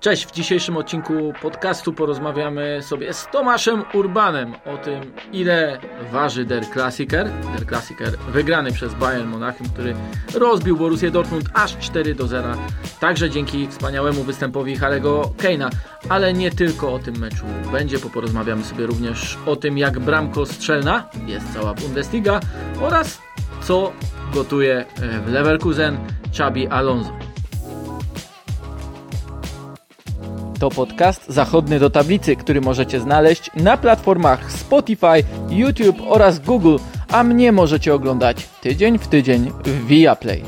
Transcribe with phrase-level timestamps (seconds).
[0.00, 5.80] Cześć, w dzisiejszym odcinku podcastu porozmawiamy sobie z Tomaszem Urbanem o tym, ile
[6.12, 7.30] waży Der Klassiker.
[7.56, 9.94] Der Klassiker wygrany przez Bayern Monachium, który
[10.34, 12.48] rozbił Borussię Dortmund aż 4 do 0.
[13.00, 15.70] Także dzięki wspaniałemu występowi Harego Keina.
[16.08, 20.46] Ale nie tylko o tym meczu będzie, bo porozmawiamy sobie również o tym, jak bramko
[20.46, 22.40] strzelna jest cała Bundesliga
[22.80, 23.22] oraz
[23.62, 23.92] co
[24.34, 24.84] gotuje
[25.26, 27.17] w Leverkusen Xabi Alonso.
[30.60, 36.76] To podcast zachodny do tablicy, który możecie znaleźć na platformach Spotify, YouTube oraz Google,
[37.08, 40.42] a mnie możecie oglądać tydzień w tydzień w Viaplay.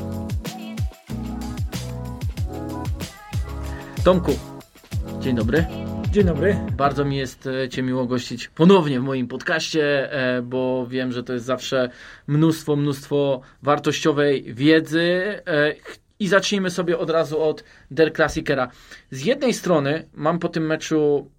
[4.03, 4.31] Tomku,
[5.19, 5.65] dzień dobry.
[6.11, 6.55] Dzień dobry.
[6.77, 11.23] Bardzo mi jest e, Cię miło gościć ponownie w moim podcaście, e, bo wiem, że
[11.23, 11.89] to jest zawsze
[12.27, 15.21] mnóstwo, mnóstwo wartościowej wiedzy.
[16.21, 18.67] E, I zacznijmy sobie od razu od Der Klassikera.
[19.11, 21.31] Z jednej strony mam po tym meczu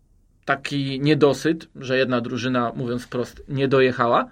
[0.45, 4.29] taki niedosyt, że jedna drużyna, mówiąc wprost, nie dojechała,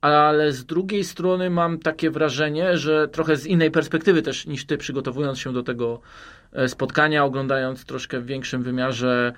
[0.00, 4.78] ale z drugiej strony mam takie wrażenie, że trochę z innej perspektywy też niż ty,
[4.78, 6.00] przygotowując się do tego
[6.66, 9.32] spotkania, oglądając troszkę w większym wymiarze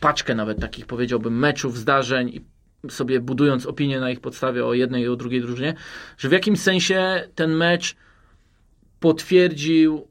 [0.00, 2.40] paczkę nawet takich, powiedziałbym, meczów, zdarzeń i
[2.90, 5.74] sobie budując opinię na ich podstawie o jednej i o drugiej drużynie,
[6.18, 7.96] że w jakimś sensie ten mecz
[9.00, 10.06] potwierdził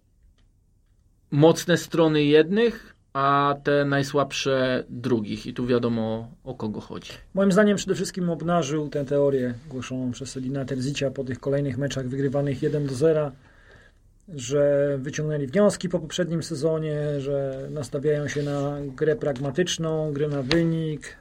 [1.32, 5.46] mocne strony jednych, a te najsłabsze drugich.
[5.46, 7.12] I tu wiadomo o kogo chodzi.
[7.34, 12.08] Moim zdaniem przede wszystkim obnażył tę teorię głoszoną przez Edina Terzicia po tych kolejnych meczach
[12.08, 13.32] wygrywanych 1 do 0
[14.36, 21.18] że wyciągnęli wnioski po poprzednim sezonie, że nastawiają się na grę pragmatyczną, grę na wynik.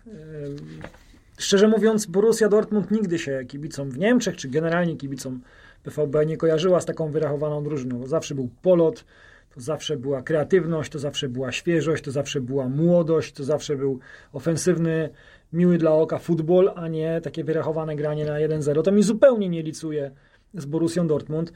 [1.38, 5.40] Szczerze mówiąc, Borussia Dortmund nigdy się kibicom w Niemczech, czy generalnie kibicom
[5.86, 8.06] PVB nie kojarzyła z taką wyrachowaną drużyną.
[8.06, 9.04] Zawsze był polot,
[9.54, 13.98] to zawsze była kreatywność, to zawsze była świeżość, to zawsze była młodość, to zawsze był
[14.32, 15.10] ofensywny,
[15.52, 18.82] miły dla oka futbol, a nie takie wyrachowane granie na 1-0.
[18.82, 20.10] To mi zupełnie nie licuje
[20.54, 21.52] z Borussią Dortmund.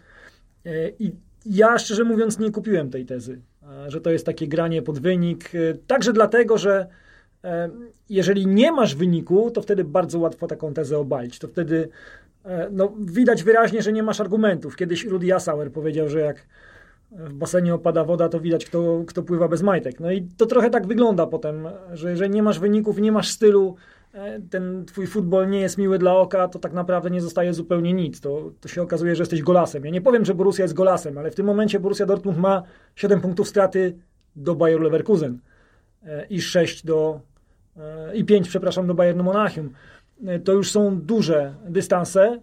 [0.98, 1.12] I
[1.46, 3.40] ja szczerze mówiąc nie kupiłem tej tezy,
[3.88, 5.50] że to jest takie granie pod wynik.
[5.86, 6.86] Także dlatego, że
[8.08, 11.38] jeżeli nie masz wyniku, to wtedy bardzo łatwo taką tezę obalić.
[11.38, 11.88] To wtedy
[12.70, 14.76] no, widać wyraźnie, że nie masz argumentów.
[14.76, 16.46] Kiedyś Rudy Jassauer powiedział, że jak
[17.12, 20.00] w basenie opada woda, to widać, kto, kto pływa bez majtek.
[20.00, 23.76] No i to trochę tak wygląda potem, że jeżeli nie masz wyników, nie masz stylu,
[24.50, 28.20] ten twój futbol nie jest miły dla oka, to tak naprawdę nie zostaje zupełnie nic.
[28.20, 29.84] To, to się okazuje, że jesteś golasem.
[29.84, 32.62] Ja nie powiem, że Borussia jest golasem, ale w tym momencie Borussia Dortmund ma
[32.96, 33.96] 7 punktów straty
[34.36, 35.38] do Bayer Leverkusen
[36.30, 37.20] i 6 do
[38.14, 39.70] i 5, przepraszam, do Bayernu Monachium.
[40.44, 42.40] To już są duże dystanse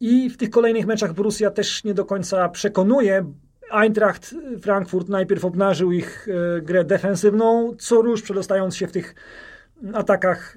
[0.00, 3.32] i w tych kolejnych meczach Borussia też nie do końca przekonuje.
[3.70, 6.26] Eintracht Frankfurt najpierw obnażył ich
[6.62, 9.14] grę defensywną, co rusz przedostając się w tych
[9.92, 10.56] atakach,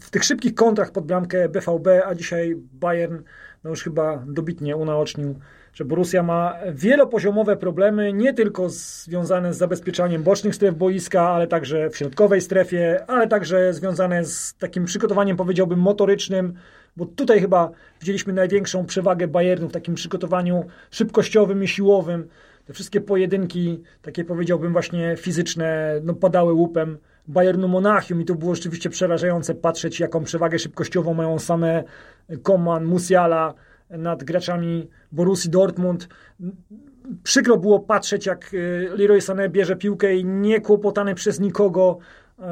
[0.00, 3.18] w tych szybkich kontrach pod bramkę BVB, a dzisiaj Bayern
[3.64, 5.34] no już chyba dobitnie unaocznił,
[5.72, 11.90] że Borussia ma wielopoziomowe problemy, nie tylko związane z zabezpieczaniem bocznych stref boiska, ale także
[11.90, 16.54] w środkowej strefie, ale także związane z takim przygotowaniem, powiedziałbym, motorycznym,
[16.96, 22.28] bo tutaj chyba widzieliśmy największą przewagę Bayernu w takim przygotowaniu szybkościowym i siłowym.
[22.66, 26.98] Te wszystkie pojedynki, takie powiedziałbym właśnie fizyczne, no padały łupem.
[27.28, 31.84] Bayernu Monachium i to było rzeczywiście przerażające patrzeć, jaką przewagę szybkościową mają same
[32.42, 33.54] Koman, Musiala
[33.98, 36.08] nad graczami Borussii Dortmund.
[37.22, 38.50] Przykro było patrzeć, jak
[38.96, 41.98] Leroy Sané bierze piłkę i nie kłopotany przez nikogo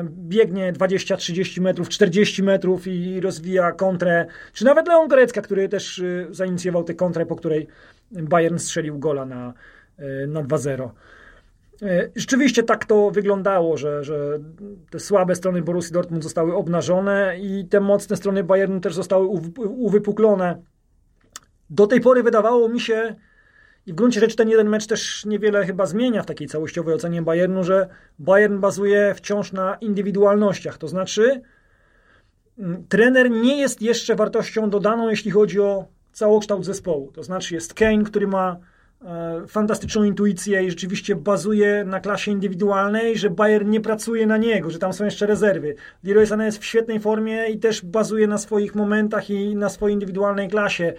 [0.05, 6.85] biegnie 20-30 metrów, 40 metrów i rozwija kontrę, czy nawet Leon Gorecka, który też zainicjował
[6.85, 7.67] tę kontrę, po której
[8.11, 9.55] Bayern strzelił gola na,
[10.29, 10.89] na 2-0.
[12.17, 14.39] Rzeczywiście tak to wyglądało, że, że
[14.91, 19.27] te słabe strony Borussii Dortmund zostały obnażone i te mocne strony Bayernu też zostały
[19.59, 20.63] uwypuklone.
[21.71, 23.15] Do tej pory wydawało mi się,
[23.87, 27.23] i w gruncie rzeczy ten jeden mecz też niewiele chyba zmienia w takiej całościowej ocenie
[27.23, 27.89] Bayernu, że
[28.19, 30.79] Bayern bazuje wciąż na indywidualnościach.
[30.79, 31.41] To znaczy,
[32.89, 37.13] trener nie jest jeszcze wartością dodaną, jeśli chodzi o całokształt zespołu.
[37.13, 38.57] To znaczy, jest Kane, który ma
[39.49, 44.79] fantastyczną intuicję i rzeczywiście bazuje na klasie indywidualnej, że Bayern nie pracuje na niego, że
[44.79, 45.75] tam są jeszcze rezerwy.
[46.05, 49.95] Leroy Sané jest w świetnej formie i też bazuje na swoich momentach i na swojej
[49.95, 50.95] indywidualnej klasie.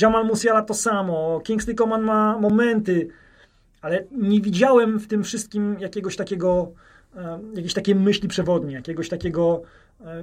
[0.00, 1.40] Jamal Musiala to samo.
[1.44, 3.08] Kingsley Coman ma momenty,
[3.80, 6.72] ale nie widziałem w tym wszystkim jakiegoś takiego,
[7.54, 9.62] jakiejś takiej myśli przewodniej, jakiegoś takiego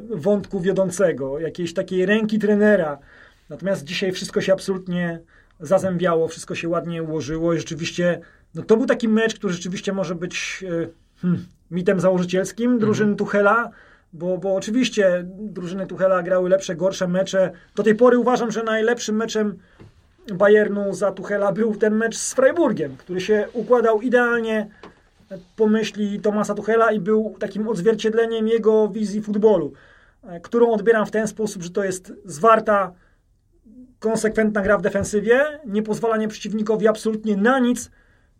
[0.09, 2.99] wątku wiodącego, jakiejś takiej ręki trenera.
[3.49, 5.19] Natomiast dzisiaj wszystko się absolutnie
[5.59, 8.19] zazębiało, wszystko się ładnie ułożyło i rzeczywiście
[8.55, 10.87] no to był taki mecz, który rzeczywiście może być e,
[11.21, 13.17] hmm, mitem założycielskim drużyny mhm.
[13.17, 13.69] Tuchela,
[14.13, 17.51] bo, bo oczywiście drużyny Tuchela grały lepsze, gorsze mecze.
[17.75, 19.57] Do tej pory uważam, że najlepszym meczem
[20.33, 24.69] Bayernu za Tuchela był ten mecz z Freiburgiem, który się układał idealnie
[25.55, 29.73] po myśli Tomasa Tuchela i był takim odzwierciedleniem jego wizji futbolu,
[30.23, 32.93] e, którą odbieram w ten sposób, że to jest zwarta,
[33.99, 37.91] konsekwentna gra w defensywie, nie pozwalanie przeciwnikowi absolutnie na nic,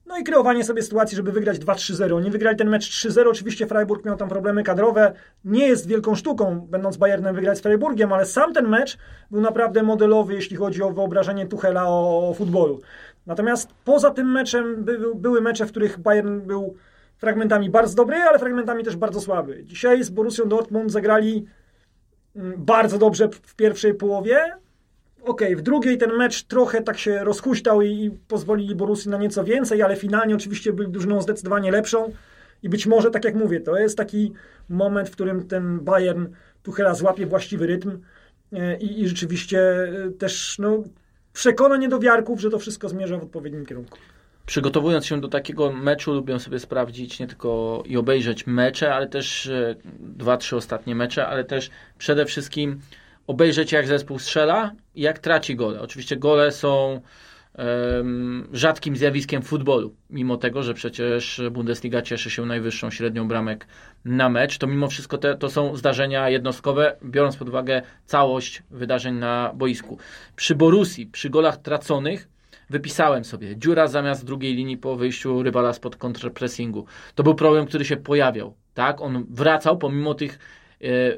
[0.05, 2.23] no i kreowanie sobie sytuacji, żeby wygrać 2-3-0.
[2.23, 3.29] Nie wygrali ten mecz 3-0.
[3.29, 5.13] Oczywiście Freiburg miał tam problemy kadrowe.
[5.45, 8.97] Nie jest wielką sztuką, będąc Bayernem, wygrać z Freiburgiem, ale sam ten mecz
[9.31, 12.81] był naprawdę modelowy, jeśli chodzi o wyobrażenie Tuchela o, o futbolu.
[13.25, 16.75] Natomiast poza tym meczem by, były mecze, w których Bayern był
[17.17, 19.63] fragmentami bardzo dobry, ale fragmentami też bardzo słaby.
[19.63, 21.45] Dzisiaj z Borussią Dortmund zagrali
[22.35, 24.51] mm, bardzo dobrze w pierwszej połowie,
[25.25, 29.17] okej, okay, w drugiej ten mecz trochę tak się rozhuśtał i, i pozwolili Borussii na
[29.17, 32.11] nieco więcej, ale finalnie oczywiście byli drużyną zdecydowanie lepszą
[32.63, 34.33] i być może, tak jak mówię, to jest taki
[34.69, 36.25] moment, w którym ten Bayern
[36.63, 37.99] Tuchela złapie właściwy rytm
[38.53, 40.83] e, i, i rzeczywiście e, też no,
[41.33, 43.97] przekona niedowiarków, że to wszystko zmierza w odpowiednim kierunku.
[44.45, 49.47] Przygotowując się do takiego meczu, lubię sobie sprawdzić nie tylko i obejrzeć mecze, ale też
[49.47, 52.79] e, dwa, trzy ostatnie mecze, ale też przede wszystkim
[53.27, 55.81] obejrzeć jak zespół strzela i jak traci gole.
[55.81, 57.01] Oczywiście gole są
[57.57, 63.67] um, rzadkim zjawiskiem futbolu, mimo tego, że przecież Bundesliga cieszy się najwyższą średnią bramek
[64.05, 69.15] na mecz, to mimo wszystko te, to są zdarzenia jednostkowe, biorąc pod uwagę całość wydarzeń
[69.15, 69.97] na boisku.
[70.35, 72.27] Przy Borusi, przy golach traconych,
[72.69, 76.85] wypisałem sobie dziura zamiast drugiej linii po wyjściu rywala spod kontrpressingu.
[77.15, 78.55] To był problem, który się pojawiał.
[78.73, 79.01] Tak?
[79.01, 80.39] On wracał pomimo tych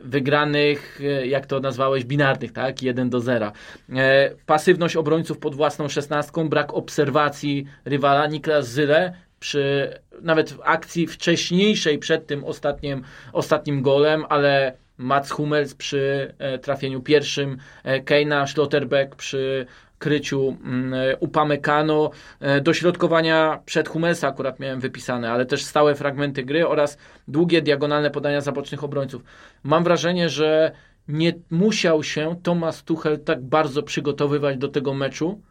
[0.02, 2.82] wygranych, e, jak to nazwałeś, binarnych, tak?
[2.82, 3.52] 1 do 0.
[3.96, 8.28] E, pasywność obrońców pod własną szesnastką, brak obserwacji rywala.
[8.28, 13.04] Niklas Zyle przy nawet w akcji wcześniejszej przed tym ostatnim,
[13.34, 17.58] ostatnim golem, ale Mats Hummels przy trafieniu pierwszym,
[18.06, 19.66] Keina Schlotterbeck przy
[20.00, 26.68] kryciu mm, Upamecano, e, dośrodkowania przed Hummelsa akurat miałem wypisane, ale też stałe fragmenty gry
[26.68, 26.98] oraz
[27.28, 29.24] długie diagonalne podania zabocznych obrońców.
[29.64, 30.72] Mam wrażenie, że
[31.08, 35.42] nie musiał się Thomas Tuchel tak bardzo przygotowywać do tego meczu,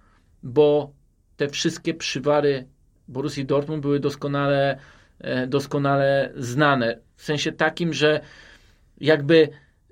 [0.43, 0.93] bo
[1.37, 2.67] te wszystkie przywary
[3.09, 4.79] Borussii Dortmund były doskonale,
[5.21, 6.99] e, doskonale znane.
[7.17, 8.21] W sensie takim, że
[9.01, 9.49] jakby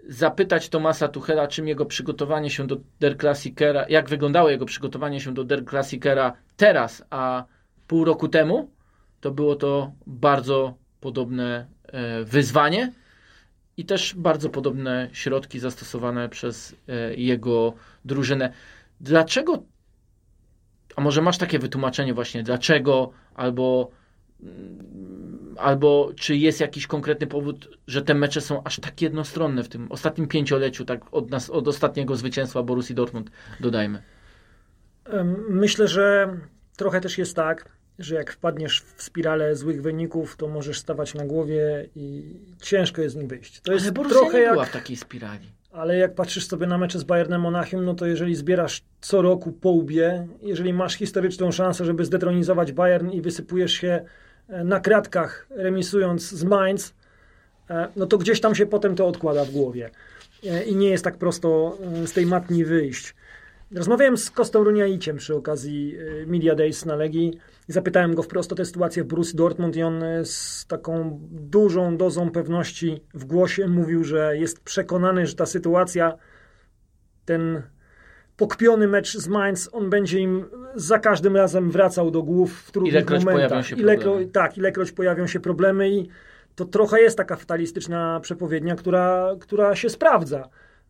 [0.08, 5.34] zapytać Tomasa Tuchela, czym jego przygotowanie się do Der Klassikera, jak wyglądało jego przygotowanie się
[5.34, 7.44] do Der Klassikera teraz, a
[7.86, 8.70] pół roku temu,
[9.20, 12.92] to było to bardzo podobne e, wyzwanie
[13.76, 18.52] i też bardzo podobne środki zastosowane przez e, jego drużynę.
[19.00, 19.62] Dlaczego,
[20.96, 23.90] a może masz takie wytłumaczenie właśnie, dlaczego albo
[25.58, 29.92] albo czy jest jakiś konkretny powód, że te mecze są aż tak jednostronne w tym
[29.92, 34.02] ostatnim pięcioleciu, tak od, nas, od ostatniego zwycięstwa Borussii Dortmund, dodajmy.
[35.48, 36.36] Myślę, że
[36.76, 37.68] trochę też jest tak,
[37.98, 43.14] że jak wpadniesz w spiralę złych wyników, to możesz stawać na głowie i ciężko jest
[43.14, 43.60] z nim wyjść.
[43.60, 44.70] To jest Ale Borussia trochę nie była jak...
[44.70, 45.52] w takiej spirali.
[45.72, 49.52] Ale jak patrzysz sobie na mecze z Bayernem Monachium, no to jeżeli zbierasz co roku
[49.52, 54.04] po łbie, jeżeli masz historyczną szansę, żeby zdetronizować Bayern i wysypujesz się
[54.48, 56.94] na kratkach, remisując z Mainz,
[57.70, 59.90] e, no to gdzieś tam się potem to odkłada w głowie.
[60.46, 63.14] E, I nie jest tak prosto e, z tej matni wyjść.
[63.74, 67.38] Rozmawiałem z Kostą Runiaiciem przy okazji Media Days na Legii
[67.68, 71.96] i zapytałem go wprost o tę sytuację w Borussia Dortmund i on z taką dużą
[71.96, 76.16] dozą pewności w głosie mówił, że jest przekonany, że ta sytuacja,
[77.24, 77.62] ten
[78.36, 82.92] pokpiony mecz z Mainz, on będzie im za każdym razem wracał do głów w trudnych
[82.92, 83.48] ilekroć momentach.
[83.48, 86.08] Pojawią się ilekro, tak, ilekroć pojawią się problemy i
[86.54, 90.48] to trochę jest taka fatalistyczna przepowiednia, która, która się sprawdza.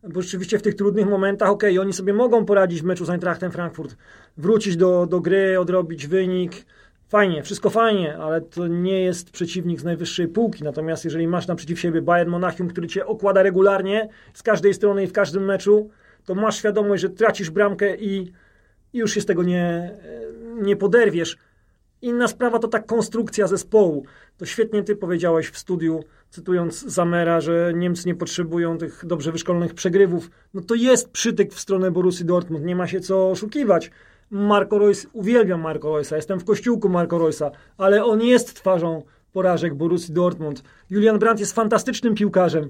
[0.09, 3.09] Bo rzeczywiście w tych trudnych momentach, okej, okay, oni sobie mogą poradzić w meczu z
[3.09, 3.97] Eintrachtem Frankfurt,
[4.37, 6.65] wrócić do, do gry, odrobić wynik,
[7.07, 10.63] fajnie, wszystko fajnie, ale to nie jest przeciwnik z najwyższej półki.
[10.63, 15.07] Natomiast jeżeli masz naprzeciw siebie Bayern Monachium, który cię okłada regularnie z każdej strony i
[15.07, 15.89] w każdym meczu,
[16.25, 18.31] to masz świadomość, że tracisz bramkę i,
[18.93, 19.91] już się z tego nie,
[20.61, 21.37] nie poderwiesz.
[22.01, 24.05] Inna sprawa to ta konstrukcja zespołu.
[24.37, 29.73] To świetnie ty powiedziałeś w studiu, cytując Zamera, że Niemcy nie potrzebują tych dobrze wyszkolonych
[29.73, 30.29] przegrywów.
[30.53, 33.91] No to jest przytyk w stronę Borussii Dortmund, nie ma się co oszukiwać.
[34.29, 39.03] Marco Reus, uwielbiam Marco Reusa, jestem w kościółku Marco Reusa, ale on jest twarzą
[39.33, 40.63] porażek Borussii Dortmund.
[40.89, 42.69] Julian Brandt jest fantastycznym piłkarzem,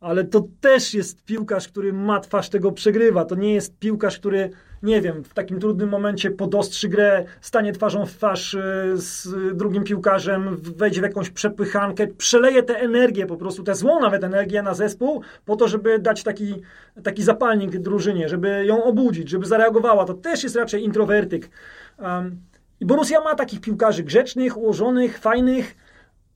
[0.00, 3.24] ale to też jest piłkarz, który ma twarz tego przegrywa.
[3.24, 4.50] To nie jest piłkarz, który,
[4.82, 8.60] nie wiem, w takim trudnym momencie podostrzy grę, stanie twarzą w twarz y,
[8.94, 14.24] z drugim piłkarzem, wejdzie w jakąś przepychankę, przeleje tę energię po prostu, tę złą nawet
[14.24, 16.54] energię na zespół, po to, żeby dać taki,
[17.02, 20.04] taki zapalnik drużynie, żeby ją obudzić, żeby zareagowała.
[20.04, 21.50] To też jest raczej introwertyk.
[21.98, 22.40] Um,
[22.80, 25.76] I Borussia ma takich piłkarzy grzecznych, ułożonych, fajnych,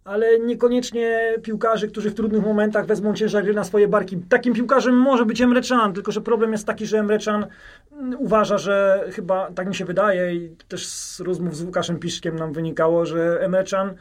[0.08, 4.16] ale niekoniecznie piłkarzy, którzy w trudnych momentach wezmą ciężar gry na swoje barki.
[4.28, 7.46] Takim piłkarzem może być Emre Can, tylko że problem jest taki, że Emre Can
[7.92, 12.36] mm, uważa, że chyba, tak mi się wydaje i też z rozmów z Łukaszem Piszkiem
[12.36, 13.94] nam wynikało, że Emre Can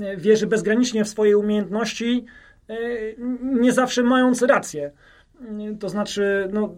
[0.00, 2.24] e, wierzy bezgranicznie w swoje umiejętności,
[2.68, 2.74] e,
[3.42, 4.92] nie zawsze mając rację.
[5.80, 6.74] To znaczy, no,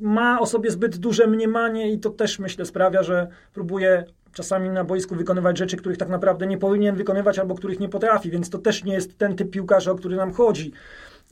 [0.00, 4.04] ma o sobie zbyt duże mniemanie i to też myślę sprawia, że próbuje
[4.38, 8.30] czasami na boisku wykonywać rzeczy, których tak naprawdę nie powinien wykonywać albo których nie potrafi,
[8.30, 10.72] więc to też nie jest ten typ piłkarza, o który nam chodzi.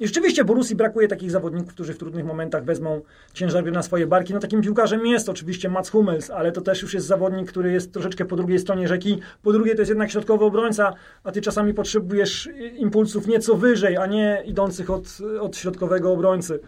[0.00, 3.00] I rzeczywiście Borusi brakuje takich zawodników, którzy w trudnych momentach wezmą
[3.32, 4.34] ciężar na swoje barki.
[4.34, 7.92] No takim piłkarzem jest oczywiście Mats Hummels, ale to też już jest zawodnik, który jest
[7.92, 9.20] troszeczkę po drugiej stronie rzeki.
[9.42, 10.92] Po drugie to jest jednak środkowy obrońca,
[11.24, 16.60] a ty czasami potrzebujesz impulsów nieco wyżej, a nie idących od, od środkowego obrońcy.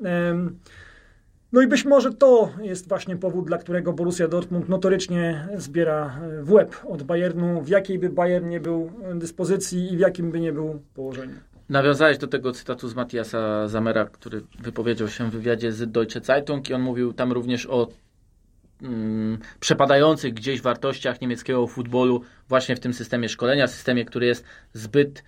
[0.00, 0.58] Um,
[1.52, 6.42] no i być może to jest właśnie powód, dla którego Borussia Dortmund notorycznie zbiera e,
[6.42, 10.40] w łeb od Bayernu, w jakiej by Bayern nie był dyspozycji i w jakim by
[10.40, 11.34] nie był położeniu.
[11.68, 16.70] Nawiązałeś do tego cytatu z Matthiasa Zamera, który wypowiedział się w wywiadzie z Deutsche Zeitung
[16.70, 17.88] i on mówił tam również o
[18.82, 25.22] mm, przepadających gdzieś wartościach niemieckiego futbolu właśnie w tym systemie szkolenia, systemie, który jest zbyt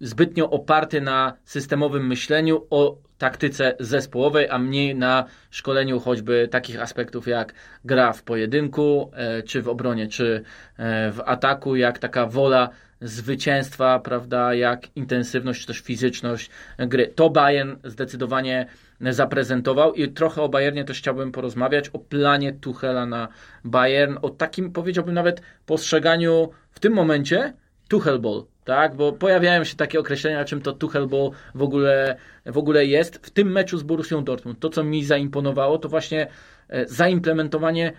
[0.00, 7.26] zbytnio oparty na systemowym myśleniu o taktyce zespołowej, a mniej na szkoleniu choćby takich aspektów
[7.26, 10.42] jak gra w pojedynku, e, czy w obronie, czy
[10.76, 17.12] e, w ataku, jak taka wola zwycięstwa, prawda, jak intensywność, czy też fizyczność gry.
[17.14, 18.66] To Bayern zdecydowanie
[19.00, 23.28] zaprezentował i trochę o Bayernie też chciałbym porozmawiać, o planie Tuchela na
[23.64, 27.52] Bayern, o takim powiedziałbym nawet postrzeganiu w tym momencie
[27.88, 28.96] Tuchel Ball, tak?
[28.96, 33.26] Bo pojawiają się takie określenia, czym to Tuchel Ball w ogóle, w ogóle jest.
[33.26, 36.26] W tym meczu z Borussią Dortmund, to co mi zaimponowało, to właśnie
[36.68, 37.92] e, zaimplementowanie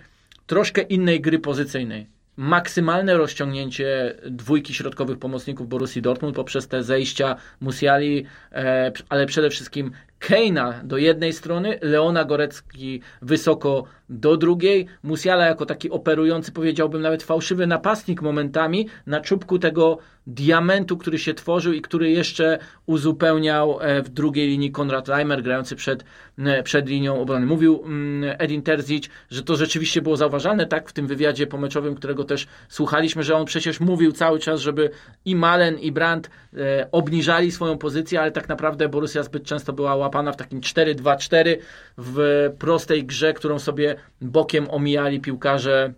[0.46, 2.06] troszkę innej gry pozycyjnej.
[2.36, 9.90] Maksymalne rozciągnięcie dwójki środkowych pomocników Borussii Dortmund poprzez te zejścia Musiali, e, ale przede wszystkim
[10.20, 17.22] Keina do jednej strony, Leona Gorecki wysoko do drugiej, Musiala jako taki operujący, powiedziałbym nawet
[17.22, 24.02] fałszywy napastnik momentami na czubku tego diamentu, który się tworzył i który jeszcze uzupełniał e,
[24.02, 26.04] w drugiej linii Konrad Reimer, grający przed,
[26.38, 27.46] e, przed linią obrony.
[27.46, 32.24] Mówił mm, Edin Terzic, że to rzeczywiście było zauważalne, tak, w tym wywiadzie pomeczowym, którego
[32.24, 34.90] też słuchaliśmy, że on przecież mówił cały czas, żeby
[35.24, 39.96] i Malen, i Brandt e, obniżali swoją pozycję, ale tak naprawdę Borussia zbyt często była
[40.32, 41.56] w takim 4-2-4
[41.98, 45.92] w prostej grze, którą sobie bokiem omijali piłkarze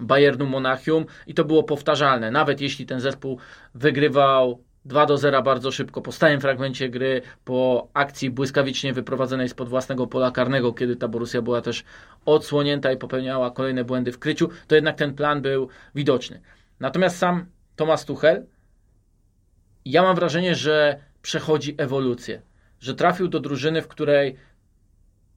[0.00, 2.30] Bayernu Monachium i to było powtarzalne.
[2.30, 3.38] Nawet jeśli ten zespół
[3.74, 9.68] wygrywał 2 do 0 bardzo szybko, po stałym fragmencie gry, po akcji błyskawicznie wyprowadzonej spod
[9.68, 11.84] własnego pola karnego, kiedy ta Borussia była też
[12.24, 16.40] odsłonięta i popełniała kolejne błędy w kryciu, to jednak ten plan był widoczny.
[16.80, 17.46] Natomiast sam
[17.76, 18.46] Thomas Tuchel,
[19.84, 22.42] ja mam wrażenie, że przechodzi ewolucję,
[22.80, 24.36] że trafił do drużyny, w której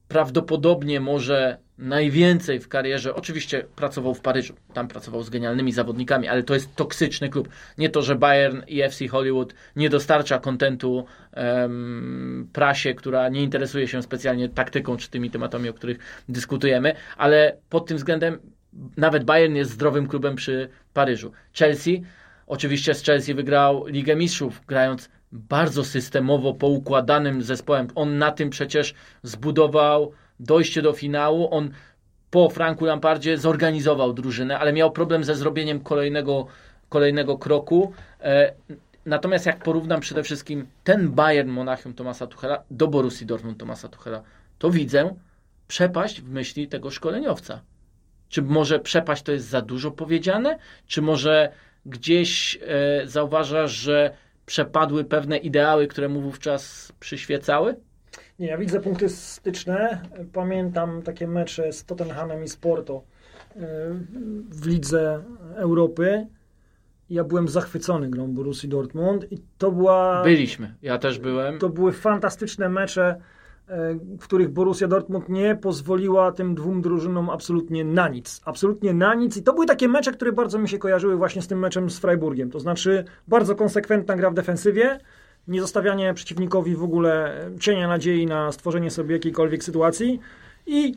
[0.08, 3.16] prawdopodobnie może najwięcej w karierze.
[3.16, 7.50] Oczywiście pracował w Paryżu, tam pracował z genialnymi zawodnikami, ale to jest toksyczny klub.
[7.78, 13.88] Nie to, że Bayern i FC Hollywood nie dostarcza kontentu um, prasie, która nie interesuje
[13.88, 18.40] się specjalnie taktyką czy tymi tematami, o których dyskutujemy, ale pod tym względem
[18.98, 21.32] nawet Bayern jest zdrowym klubem przy Paryżu.
[21.54, 22.04] Chelsea,
[22.48, 27.88] oczywiście z Chelsea wygrał Ligę Mistrzów, grając bardzo systemowo poukładanym zespołem.
[27.96, 31.48] On na tym przecież zbudował dojście do finału.
[31.52, 31.70] On
[32.32, 36.48] po Franku Lampardzie zorganizował drużynę, ale miał problem ze zrobieniem kolejnego,
[36.90, 37.94] kolejnego kroku.
[38.22, 38.54] E,
[39.06, 44.24] natomiast jak porównam przede wszystkim ten Bayern Monachium Tomasa Tuchela do Borussii Dortmund Tomasa Tuchela,
[44.60, 45.16] to widzę
[45.68, 47.62] przepaść w myśli tego szkoleniowca.
[48.30, 50.58] Czy może przepaść to jest za dużo powiedziane?
[50.88, 51.52] Czy może
[51.86, 54.14] gdzieś e, zauważasz, że
[54.46, 57.76] przepadły pewne ideały, które mu wówczas przyświecały?
[58.40, 60.02] Nie, ja widzę punkty styczne.
[60.34, 63.04] Pamiętam takie mecze z Tottenhamem i Sporto
[63.56, 63.60] e,
[64.50, 65.24] w Lidze
[65.56, 66.28] Europy.
[67.10, 70.24] Ja byłem zachwycony grą Borussii Dortmund i to była...
[70.24, 71.60] Byliśmy, ja też byłem.
[71.60, 73.22] To były fantastyczne mecze
[74.20, 78.42] w których Borussia Dortmund nie pozwoliła tym dwóm drużynom absolutnie na nic.
[78.46, 79.38] Absolutnie na nic.
[79.38, 82.00] I to były takie mecze, które bardzo mi się kojarzyły właśnie z tym meczem z
[82.00, 82.52] Freiburgiem.
[82.52, 85.00] To znaczy bardzo konsekwentna gra w defensywie,
[85.48, 90.20] nie zostawianie przeciwnikowi w ogóle cienia nadziei na stworzenie sobie jakiejkolwiek sytuacji
[90.66, 90.96] i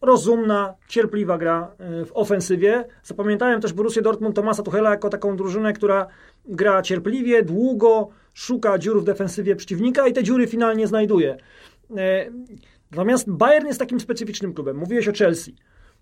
[0.00, 2.84] rozumna, cierpliwa gra e, w ofensywie.
[3.02, 6.06] Zapamiętałem też Borussię Dortmund Tomasa Tuchela jako taką drużynę, która
[6.44, 11.36] gra cierpliwie, długo, szuka dziur w defensywie przeciwnika i te dziury finalnie znajduje.
[11.96, 12.30] E,
[12.90, 14.76] natomiast Bayern jest takim specyficznym klubem.
[14.76, 15.54] Mówiłeś o Chelsea.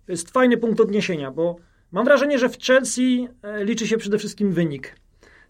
[0.07, 1.57] To jest fajny punkt odniesienia, bo
[1.93, 4.97] mam wrażenie, że w Chelsea e, liczy się przede wszystkim wynik.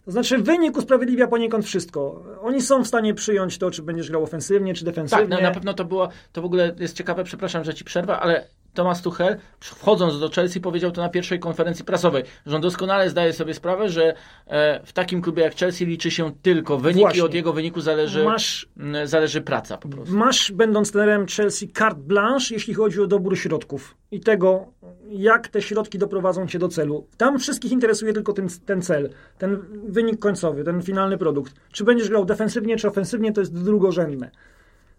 [0.05, 2.23] To znaczy wynik usprawiedliwia poniekąd wszystko.
[2.41, 5.27] Oni są w stanie przyjąć to, czy będziesz grał ofensywnie, czy defensywnie.
[5.27, 8.17] Tak, no, na pewno to było, to w ogóle jest ciekawe, przepraszam, że ci przerwę,
[8.17, 13.09] ale Thomas Tuchel, wchodząc do Chelsea, powiedział to na pierwszej konferencji prasowej, że on doskonale
[13.09, 14.13] zdaje sobie sprawę, że
[14.47, 17.19] e, w takim klubie jak Chelsea liczy się tylko wynik Właśnie.
[17.19, 18.69] i od jego wyniku zależy, masz,
[19.05, 20.15] zależy praca po prostu.
[20.15, 24.65] Masz, będąc trenerem Chelsea, carte blanche, jeśli chodzi o dobór środków i tego,
[25.09, 27.07] jak te środki doprowadzą cię do celu.
[27.17, 31.53] Tam wszystkich interesuje tylko ten, ten cel, ten wynik końcowy, ten finalny produkt.
[31.71, 34.31] Czy będziesz grał defensywnie, czy ofensywnie, to jest drugorzędne.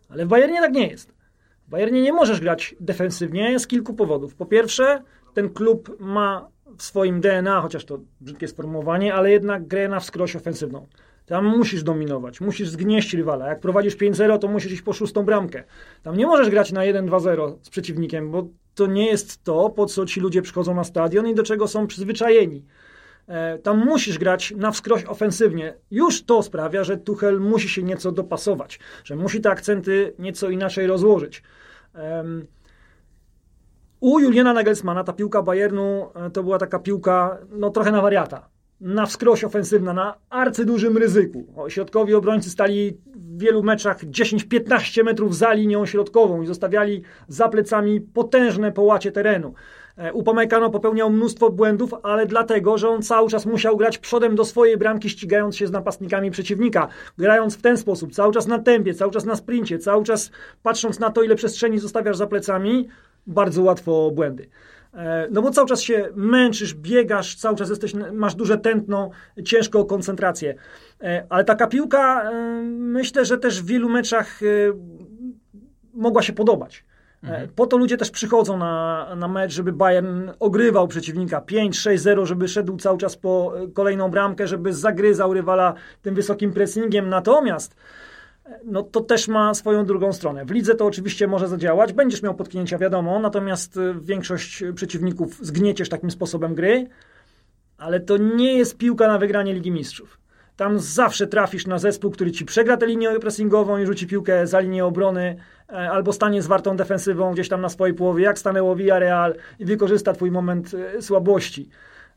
[0.08, 1.15] Ale w Bayernie tak nie jest.
[1.66, 4.34] W Bayernie nie możesz grać defensywnie z kilku powodów.
[4.34, 5.02] Po pierwsze,
[5.34, 10.36] ten klub ma w swoim DNA, chociaż to brzydkie sformułowanie, ale jednak grę na wskroś
[10.36, 10.86] ofensywną.
[11.26, 13.48] Tam musisz dominować, musisz zgnieść rywala.
[13.48, 15.64] Jak prowadzisz 5-0, to musisz iść po szóstą bramkę.
[16.02, 20.06] Tam nie możesz grać na 1-2-0 z przeciwnikiem, bo to nie jest to, po co
[20.06, 22.64] ci ludzie przychodzą na stadion i do czego są przyzwyczajeni.
[23.28, 25.74] E, tam musisz grać na wskroś ofensywnie.
[25.90, 30.86] Już to sprawia, że Tuchel musi się nieco dopasować, że musi te akcenty nieco inaczej
[30.86, 31.42] rozłożyć.
[34.00, 38.48] U Juliana Nagelsmana ta piłka Bayernu e, to była taka piłka no, trochę na wariata.
[38.80, 41.46] Na wskroś ofensywna, na arcydużym ryzyku.
[41.68, 48.00] Środkowi obrońcy stali w wielu meczach 10-15 metrów za linią środkową i zostawiali za plecami
[48.00, 49.54] potężne połacie terenu.
[49.96, 54.44] E, Upamecano popełniał mnóstwo błędów, ale dlatego, że on cały czas musiał grać przodem do
[54.44, 56.88] swojej bramki, ścigając się z napastnikami przeciwnika.
[57.18, 60.30] Grając w ten sposób, cały czas na tempie, cały czas na sprincie, cały czas
[60.62, 62.88] patrząc na to, ile przestrzeni zostawiasz za plecami,
[63.26, 64.46] bardzo łatwo błędy.
[64.94, 69.10] E, no bo cały czas się męczysz, biegasz, cały czas jesteś, masz duże tętno,
[69.44, 70.54] ciężko o koncentrację.
[71.02, 72.30] E, ale taka piłka,
[72.64, 74.40] myślę, że też w wielu meczach
[75.94, 76.84] mogła się podobać.
[77.22, 77.48] Mhm.
[77.56, 82.76] Po to ludzie też przychodzą na, na mecz, żeby Bayern ogrywał przeciwnika 5-6-0, żeby szedł
[82.76, 87.08] cały czas po kolejną bramkę, żeby zagryzał rywala tym wysokim pressingiem.
[87.08, 87.76] Natomiast
[88.64, 90.44] no to też ma swoją drugą stronę.
[90.44, 96.10] W lidze to oczywiście może zadziałać, będziesz miał potknięcia, wiadomo, natomiast większość przeciwników zgnieciesz takim
[96.10, 96.88] sposobem gry,
[97.78, 100.18] ale to nie jest piłka na wygranie Ligi Mistrzów.
[100.56, 104.60] Tam zawsze trafisz na zespół, który ci przegra tę linię pressingową i rzuci piłkę za
[104.60, 105.36] linię obrony,
[105.68, 109.64] e, albo stanie z wartą defensywą gdzieś tam na swojej połowie, jak stanęło Villarreal i
[109.64, 111.68] wykorzysta twój moment e, słabości.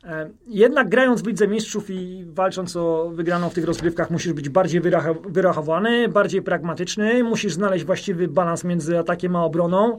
[0.04, 4.50] E, jednak grając w Lidze Mistrzów i walcząc o wygraną w tych rozgrywkach musisz być
[4.50, 4.82] bardziej
[5.30, 9.98] wyrachowany, bardziej pragmatyczny, musisz znaleźć właściwy balans między atakiem a obroną.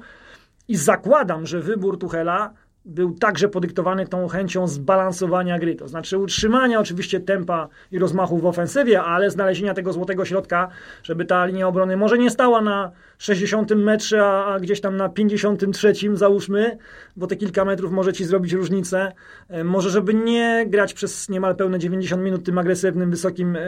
[0.69, 2.53] I zakładam, że wybór Tuchela
[2.85, 8.47] był także podyktowany tą chęcią zbalansowania gry, to znaczy utrzymania oczywiście tempa i rozmachu w
[8.47, 10.69] ofensywie, ale znalezienia tego złotego środka,
[11.03, 15.95] żeby ta linia obrony może nie stała na 60 metrze, a, gdzieś tam na 53
[16.13, 16.79] załóżmy,
[17.17, 19.13] bo te kilka metrów może ci zrobić różnicę.
[19.49, 23.59] E, może żeby nie grać przez niemal pełne 90 minut tym agresywnym, wysokim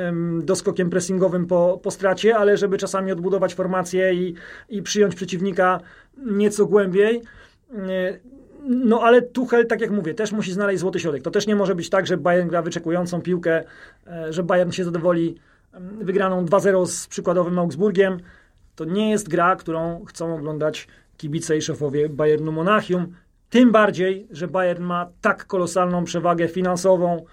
[0.42, 4.34] doskokiem pressingowym po, po stracie, ale żeby czasami odbudować formację i,
[4.68, 5.80] i przyjąć przeciwnika
[6.16, 7.22] nieco głębiej
[7.72, 8.32] e,
[8.68, 11.22] no ale Tuchel, tak jak mówię, też musi znaleźć złoty środek.
[11.22, 13.64] To też nie może być tak, że Bayern gra wyczekującą piłkę,
[14.06, 15.36] e, że Bayern się zadowoli
[16.00, 18.20] wygraną 2-0 z przykładowym Augsburgiem.
[18.76, 23.14] To nie jest gra, którą chcą oglądać kibice i szefowie Bayernu Monachium.
[23.50, 27.24] Tym bardziej, że Bayern ma tak kolosalną przewagę finansową,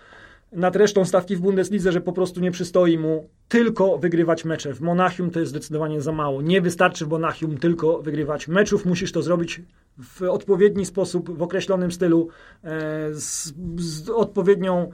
[0.51, 4.73] nad resztą stawki w Bundeslidze, że po prostu nie przystoi mu tylko wygrywać mecze.
[4.73, 6.41] W Monachium to jest zdecydowanie za mało.
[6.41, 8.85] Nie wystarczy w Monachium tylko wygrywać meczów.
[8.85, 9.61] Musisz to zrobić
[9.97, 12.27] w odpowiedni sposób, w określonym stylu,
[12.63, 12.69] e,
[13.13, 14.91] z, z odpowiednią,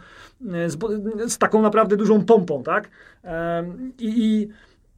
[0.53, 0.77] e, z,
[1.27, 2.89] z, taką naprawdę dużą pompą, tak?
[3.23, 3.65] E,
[3.99, 4.47] I, i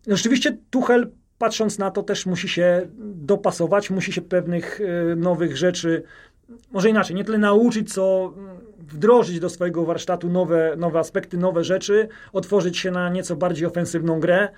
[0.07, 4.79] rzeczywiście Tuchel patrząc na to też musi się dopasować, musi się pewnych
[5.15, 6.03] nowych rzeczy,
[6.71, 8.33] może inaczej, nie tyle nauczyć, co
[8.77, 14.19] wdrożyć do swojego warsztatu nowe, nowe aspekty, nowe rzeczy, otworzyć się na nieco bardziej ofensywną
[14.19, 14.49] grę.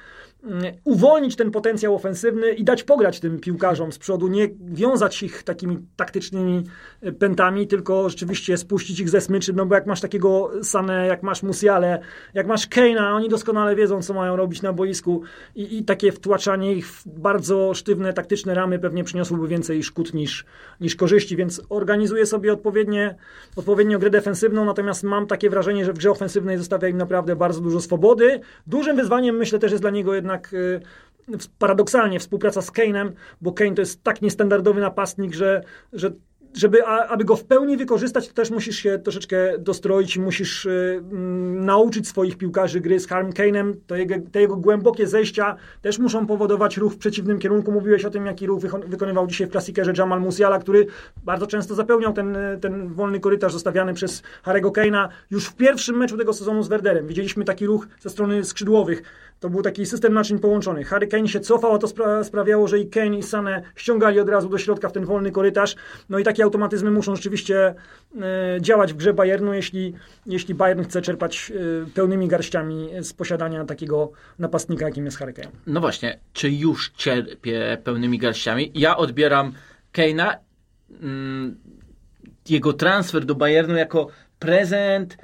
[0.84, 5.78] Uwolnić ten potencjał ofensywny i dać pograć tym piłkarzom z przodu, nie wiązać ich takimi
[5.96, 6.64] taktycznymi
[7.02, 11.24] e, pętami, tylko rzeczywiście spuścić ich ze smyczy, no bo jak masz takiego Sane, jak
[11.24, 12.00] masz Musiale,
[12.34, 15.22] jak masz Keina, oni doskonale wiedzą, co mają robić na boisku
[15.56, 20.46] i, i takie wtłaczanie ich w bardzo sztywne, taktyczne ramy pewnie przyniosłoby więcej szkód niż,
[20.82, 23.16] niż korzyści, więc organizuję sobie odpowiednie,
[23.56, 27.62] odpowiednio grę defensywną, natomiast mam takie wrażenie, że w grze ofensywnej zostawia im naprawdę bardzo
[27.62, 28.40] dużo swobody.
[28.68, 30.82] Dużym wyzwaniem myślę też jest dla niego jednak y,
[31.60, 33.12] paradoksalnie współpraca z Kane'em,
[33.42, 35.64] bo Kane to jest tak niestandardowy napastnik, że,
[35.94, 36.12] że
[36.54, 41.66] żeby aby go w pełni wykorzystać, to też musisz się troszeczkę dostroić, musisz y, mm,
[41.66, 43.74] nauczyć swoich piłkarzy gry z Harm Kane'em.
[43.96, 47.72] Jego, te jego głębokie zejścia też muszą powodować ruch w przeciwnym kierunku.
[47.72, 50.88] Mówiłeś o tym, jaki ruch wykonywał dzisiaj w klasikerze Jamal Musiala, który
[51.24, 55.08] bardzo często zapełniał ten, ten wolny korytarz zostawiany przez Harego Kane'a.
[55.32, 59.04] Już w pierwszym meczu tego sezonu z Werderem widzieliśmy taki ruch ze strony skrzydłowych
[59.40, 60.88] to był taki system naczyń połączonych.
[60.88, 64.30] Harry Kane się cofał, a to spra sprawiało, że i Kane i Sane ściągali od
[64.30, 65.76] razu do środka w ten wolny korytarz.
[66.10, 67.76] No i takie automatyzmy muszą rzeczywiście
[68.22, 69.94] e, działać w grze Bayernu, jeśli,
[70.26, 75.52] jeśli Bayern chce czerpać e, pełnymi garściami z posiadania takiego napastnika, jakim jest Harry Kane.
[75.68, 78.72] No właśnie, czy już czerpie pełnymi garściami?
[78.76, 79.54] Ja odbieram
[79.94, 80.36] Kane'a,
[81.02, 81.58] mm,
[82.50, 84.08] jego transfer do Bayernu jako
[84.40, 85.18] prezent,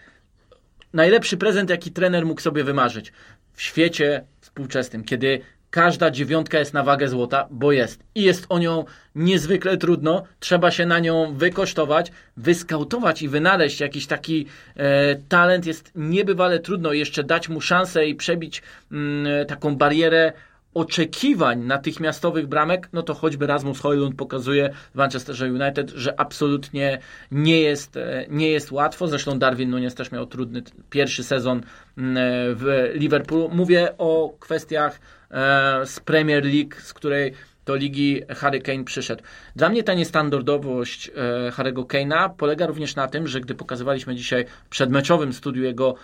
[0.94, 3.14] najlepszy prezent, jaki trener mógł sobie wymarzyć
[3.56, 8.04] w świecie współczesnym, kiedy każda dziewiątka jest na wagę złota, bo jest.
[8.16, 10.24] I jest o nią niezwykle trudno.
[10.40, 15.66] Trzeba się na nią wykosztować, wyskautować i wynaleźć jakiś taki e, talent.
[15.66, 20.34] Jest niebywale trudno jeszcze dać mu szansę i przebić mm, taką barierę
[20.76, 27.00] oczekiwań natychmiastowych bramek, no to choćby Rasmus Hojlund pokazuje w Manchesterze United, że absolutnie
[27.32, 29.08] nie jest, e, nie jest łatwo.
[29.08, 31.62] Zresztą Darwin Nunes też miał trudny pierwszy sezon
[31.98, 32.16] mm,
[32.56, 33.50] w Liverpoolu.
[33.54, 35.00] Mówię o kwestiach
[35.32, 37.34] e, z Premier League, z której
[37.66, 39.24] do ligi Harry Kane przyszedł.
[39.56, 44.46] Dla mnie ta niestandardowość e, Harry'ego Kane'a polega również na tym, że gdy pokazywaliśmy dzisiaj
[44.66, 45.96] w przedmeczowym studiu jego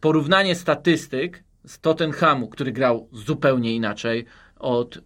[0.00, 4.24] porównanie statystyk z Tottenhamu, który grał zupełnie inaczej
[4.58, 4.98] od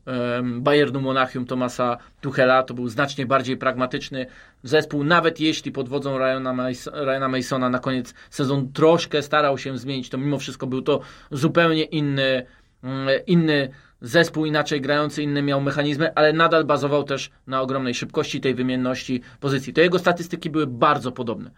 [0.42, 2.62] Bayernu Monachium Tomasa Tuchela.
[2.62, 4.26] To był znacznie bardziej pragmatyczny
[4.62, 9.78] zespół, nawet jeśli pod wodzą Ryana, Mason, Ryana Masona na koniec sezon troszkę starał się
[9.78, 12.46] zmienić, to mimo wszystko był to zupełnie inny,
[12.82, 13.68] um, inny
[14.00, 19.20] zespół, inaczej grający, inne miał mechanizmy, ale nadal bazował też na ogromnej szybkości tej wymienności
[19.40, 19.72] pozycji.
[19.72, 21.50] To jego statystyki były bardzo podobne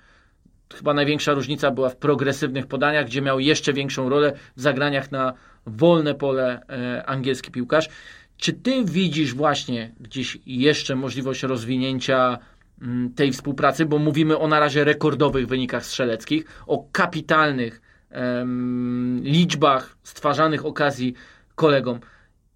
[0.74, 5.32] chyba największa różnica była w progresywnych podaniach, gdzie miał jeszcze większą rolę w zagraniach na
[5.66, 7.88] wolne pole e, angielski piłkarz.
[8.36, 12.38] Czy ty widzisz właśnie gdzieś jeszcze możliwość rozwinięcia
[12.82, 19.96] m, tej współpracy, bo mówimy o na razie rekordowych wynikach strzeleckich, o kapitalnych em, liczbach
[20.02, 21.14] stwarzanych okazji
[21.54, 22.00] kolegom.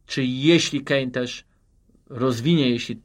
[0.07, 1.44] Czy jeśli Kane też
[2.11, 3.01] rozwinie, jeśli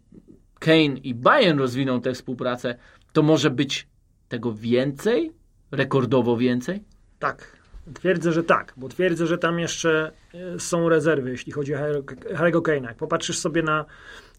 [0.59, 2.75] Kane i Bayern rozwiną tę współpracę,
[3.13, 3.87] to może być
[4.33, 5.31] tego więcej?
[5.71, 6.83] Rekordowo więcej?
[7.19, 7.57] Tak.
[7.93, 12.61] Twierdzę, że tak, bo twierdzę, że tam jeszcze e, są rezerwy, jeśli chodzi o Harry'ego
[12.61, 12.83] Kane'a.
[12.83, 13.85] Jak popatrzysz sobie na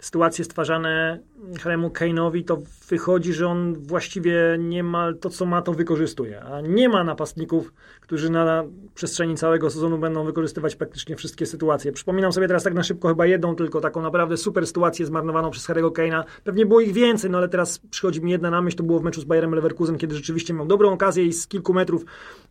[0.04, 1.20] sytuacje stwarzane
[1.60, 6.40] Haremu Kane'owi, to wychodzi, że on właściwie niemal to, co ma, to wykorzystuje.
[6.40, 8.64] A nie ma napastników, którzy na
[8.94, 11.92] przestrzeni całego sezonu będą wykorzystywać praktycznie wszystkie sytuacje.
[11.92, 15.68] Przypominam sobie teraz tak na szybko chyba jedną tylko taką naprawdę super sytuację zmarnowaną przez
[15.68, 16.24] Harry'ego Kane'a.
[16.44, 19.02] Pewnie było ich więcej, no ale teraz przychodzi mi jedna na myśl, to było w
[19.02, 22.04] meczu z Bayerem Leverkusen, kiedy rzeczywiście miał dobrą okazję i z kilku metrów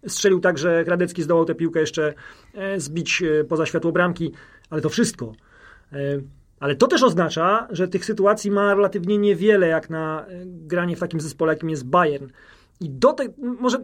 [0.07, 2.13] strzelił tak, że Radecki zdołał tę piłkę jeszcze
[2.53, 4.31] e, zbić e, poza światło bramki,
[4.69, 5.33] ale to wszystko.
[6.63, 10.99] Ale to też oznacza, że tych sytuacji ma relatywnie niewiele, jak na e, granie w
[10.99, 12.27] takim zespole, jakim jest Bayern.
[12.81, 13.77] I do te, może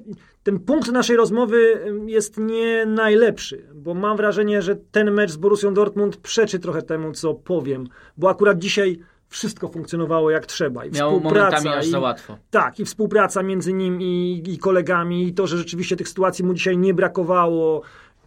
[0.44, 5.74] ten punkt naszej rozmowy jest nie najlepszy, bo mam wrażenie, że ten mecz z Borussią
[5.74, 7.88] Dortmund przeczy trochę temu, co powiem,
[8.18, 10.86] bo akurat dzisiaj wszystko funkcjonowało jak trzeba.
[10.86, 12.38] I Miało momentami aż za łatwo.
[12.50, 16.54] tak, i współpraca między nim i, i kolegami, i to, że rzeczywiście tych sytuacji mu
[16.54, 17.82] dzisiaj nie brakowało,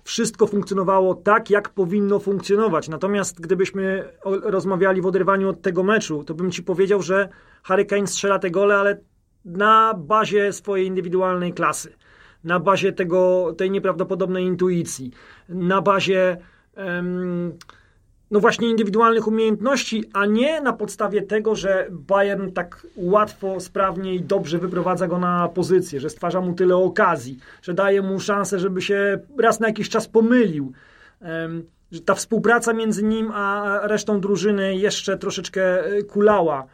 [0.05, 2.88] wszystko funkcjonowało tak, jak powinno funkcjonować.
[2.88, 7.29] Natomiast gdybyśmy rozmawiali w oderwaniu od tego meczu, to bym ci powiedział, że
[7.62, 9.01] Harry Kane strzela te gole, ale
[9.45, 11.95] na bazie swojej indywidualnej klasy,
[12.45, 15.11] na bazie tego, tej nieprawdopodobnej intuicji,
[15.49, 16.37] na bazie.
[16.77, 17.59] Um,
[18.33, 24.21] no właśnie indywidualnych umiejętności, a nie na podstawie tego, że Bayern tak łatwo, sprawnie i
[24.21, 28.83] dobrze wyprowadza go na pozycję, że stwarza mu tyle okazji, że daje mu szansę, żeby
[28.83, 30.73] się raz na jakiś czas pomylił.
[31.92, 36.66] Że ta współpraca między nim a resztą drużyny jeszcze troszeczkę e, kulała.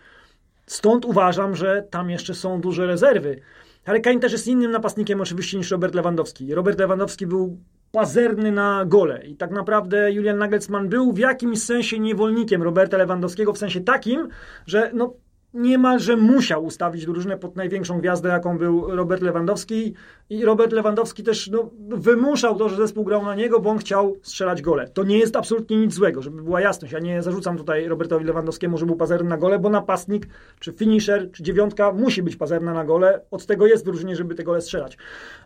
[0.67, 3.41] Stąd uważam, że tam jeszcze są duże rezerwy.
[3.85, 6.55] Ale Kane też jest innym napastnikiem oczywiście niż Robert Lewandowski.
[6.55, 7.59] Robert Lewandowski był
[7.93, 9.27] pazerny na gole.
[9.27, 14.29] I tak naprawdę Julian Nagelsmann był w jakimś sensie niewolnikiem Roberta Lewandowskiego, w sensie takim,
[14.67, 15.15] że no,
[15.55, 19.95] niemalże musiał ustawić drużynę pod największą gwiazdę, jaką był Robert Lewandowski.
[20.31, 24.17] I Robert Lewandowski też no, wymuszał to, że zespół grał na niego, bo on chciał
[24.23, 24.89] strzelać gole.
[24.89, 26.93] To nie jest absolutnie nic złego, żeby była jasność.
[26.93, 30.27] Ja nie zarzucam tutaj Robertowi Lewandowskiemu, że był pazerny na gole, bo napastnik,
[30.61, 33.21] czy finisher, czy dziewiątka musi być pazerna na gole.
[33.31, 34.99] Od tego jest w drużynie, żeby te gole strzelać.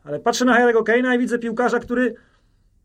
[0.04, 2.14] Ale patrzę na Harry'ego Kane'a i widzę piłkarza, który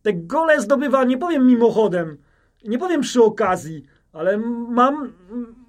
[0.08, 2.18] te gole zdobywa, nie powiem mimochodem,
[2.66, 4.38] nie powiem przy okazji, ale
[4.70, 5.14] mam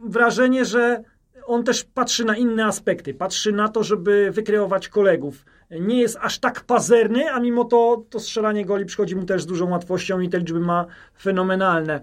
[0.05, 1.03] wrażenie, że
[1.47, 3.15] on też patrzy na inne aspekty.
[3.15, 5.45] Patrzy na to, żeby wykreować kolegów.
[5.71, 9.47] Nie jest aż tak pazerny, a mimo to to strzelanie goli przychodzi mu też z
[9.47, 10.87] dużą łatwością i te liczby ma
[11.21, 12.01] fenomenalne.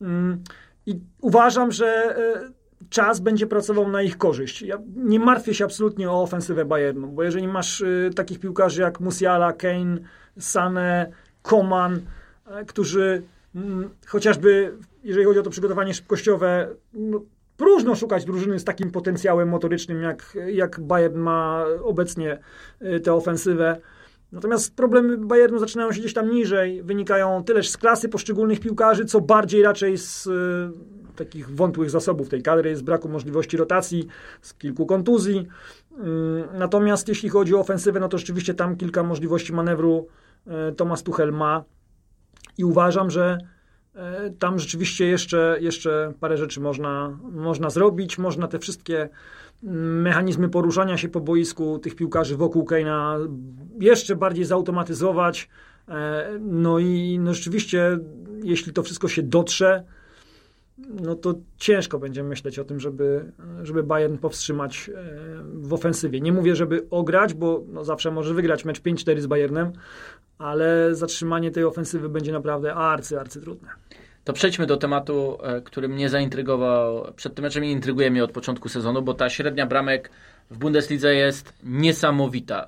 [0.00, 0.42] Mm,
[0.86, 2.50] I uważam, że e,
[2.90, 4.62] czas będzie pracował na ich korzyść.
[4.62, 9.00] Ja nie martwię się absolutnie o ofensywę Bayernu, bo jeżeli masz e, takich piłkarzy jak
[9.00, 9.98] Musiala, Kane,
[10.38, 11.12] Sane,
[11.46, 12.00] Koman,
[12.46, 13.22] e, którzy
[13.54, 14.72] mm, chociażby,
[15.04, 17.20] jeżeli chodzi o to przygotowanie szybkościowe, no,
[17.56, 22.38] próżno szukać drużyny z takim potencjałem motorycznym, jak, jak Bayern ma obecnie
[22.82, 23.80] y, tę ofensywę.
[24.32, 29.20] Natomiast problemy Bayernu zaczynają się gdzieś tam niżej, wynikają tyleż z klasy poszczególnych piłkarzy, co
[29.20, 30.32] bardziej raczej z y,
[31.16, 34.06] takich wątłych zasobów tej kadry, z braku możliwości rotacji,
[34.42, 35.46] z kilku kontuzji.
[35.92, 35.96] Y,
[36.58, 40.08] natomiast jeśli chodzi o ofensywę, no to rzeczywiście tam kilka możliwości manewru
[40.70, 41.64] y, Thomas Tuchel ma
[42.58, 43.38] i uważam, że
[43.96, 48.18] E, tam rzeczywiście jeszcze, jeszcze parę rzeczy można, można zrobić.
[48.18, 49.08] Można te wszystkie
[50.02, 53.18] mechanizmy poruszania się po boisku tych piłkarzy wokół Keina
[53.80, 55.48] jeszcze bardziej zautomatyzować.
[55.88, 57.98] E, no i no rzeczywiście,
[58.42, 59.84] jeśli to wszystko się dotrze,
[60.78, 65.02] no to ciężko będzie myśleć o tym, żeby, żeby Bayern powstrzymać e,
[65.54, 66.20] w ofensywie.
[66.20, 69.72] Nie mówię, żeby ograć, bo no zawsze może wygrać mecz 5-4 z Bayernem,
[70.38, 73.68] ale zatrzymanie tej ofensywy będzie naprawdę arcy, arcy trudne.
[74.24, 78.32] To przejdźmy do tematu, e, który mnie zaintrygował przed tym meczem i intryguje mnie od
[78.32, 80.10] początku sezonu, bo ta średnia bramek
[80.50, 82.66] w Bundeslidze jest niesamowita.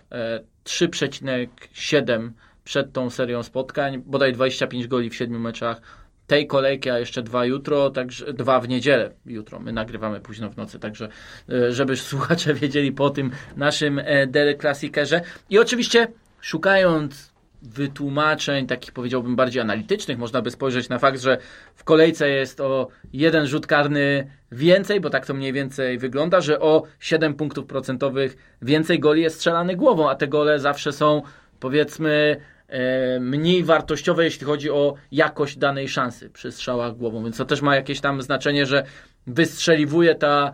[0.64, 2.30] 3,7 e,
[2.64, 5.80] przed tą serią spotkań, bodaj 25 goli w 7 meczach
[6.28, 9.60] tej kolejki, a jeszcze dwa jutro, także dwa w niedzielę jutro.
[9.60, 11.08] My nagrywamy późno w nocy, także
[11.48, 15.20] e, żeby słuchacze wiedzieli po tym naszym Dele Classicerze.
[15.50, 16.08] I oczywiście
[16.40, 21.38] szukając wytłumaczeń, takich powiedziałbym bardziej analitycznych, można by spojrzeć na fakt, że
[21.74, 26.60] w kolejce jest o jeden rzut karny więcej, bo tak to mniej więcej wygląda, że
[26.60, 31.22] o 7 punktów procentowych więcej goli jest strzelany głową, a te gole zawsze są
[31.60, 32.40] powiedzmy e,
[33.20, 37.76] mniej wartościowe, jeśli chodzi o jakość danej szansy przy strzałach głową, więc to też ma
[37.76, 38.84] jakieś tam znaczenie, że
[39.26, 40.52] wystrzeliwuje ta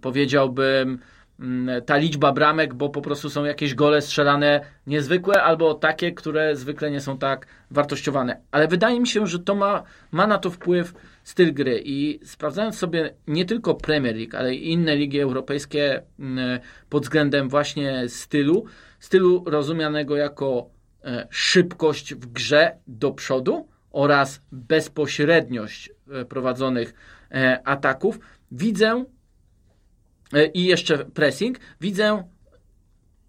[0.00, 0.98] powiedziałbym
[1.40, 6.56] Mm, ta liczba bramek, bo po prostu są jakieś gole strzelane niezwykłe albo takie, które
[6.56, 8.40] zwykle nie są tak wartościowane.
[8.50, 12.78] Ale wydaje mi się, że to ma, ma na to wpływ styl gry i sprawdzając
[12.78, 18.64] sobie nie tylko Premier League, ale i inne ligi europejskie mm, pod względem właśnie stylu,
[19.00, 20.73] stylu rozumianego jako e,
[21.30, 26.94] szybkość w grze do przodu oraz bezpośredniość e, prowadzonych
[27.30, 28.18] e, ataków,
[28.52, 29.04] widzę
[30.34, 32.22] E, i jeszcze pressing, widzę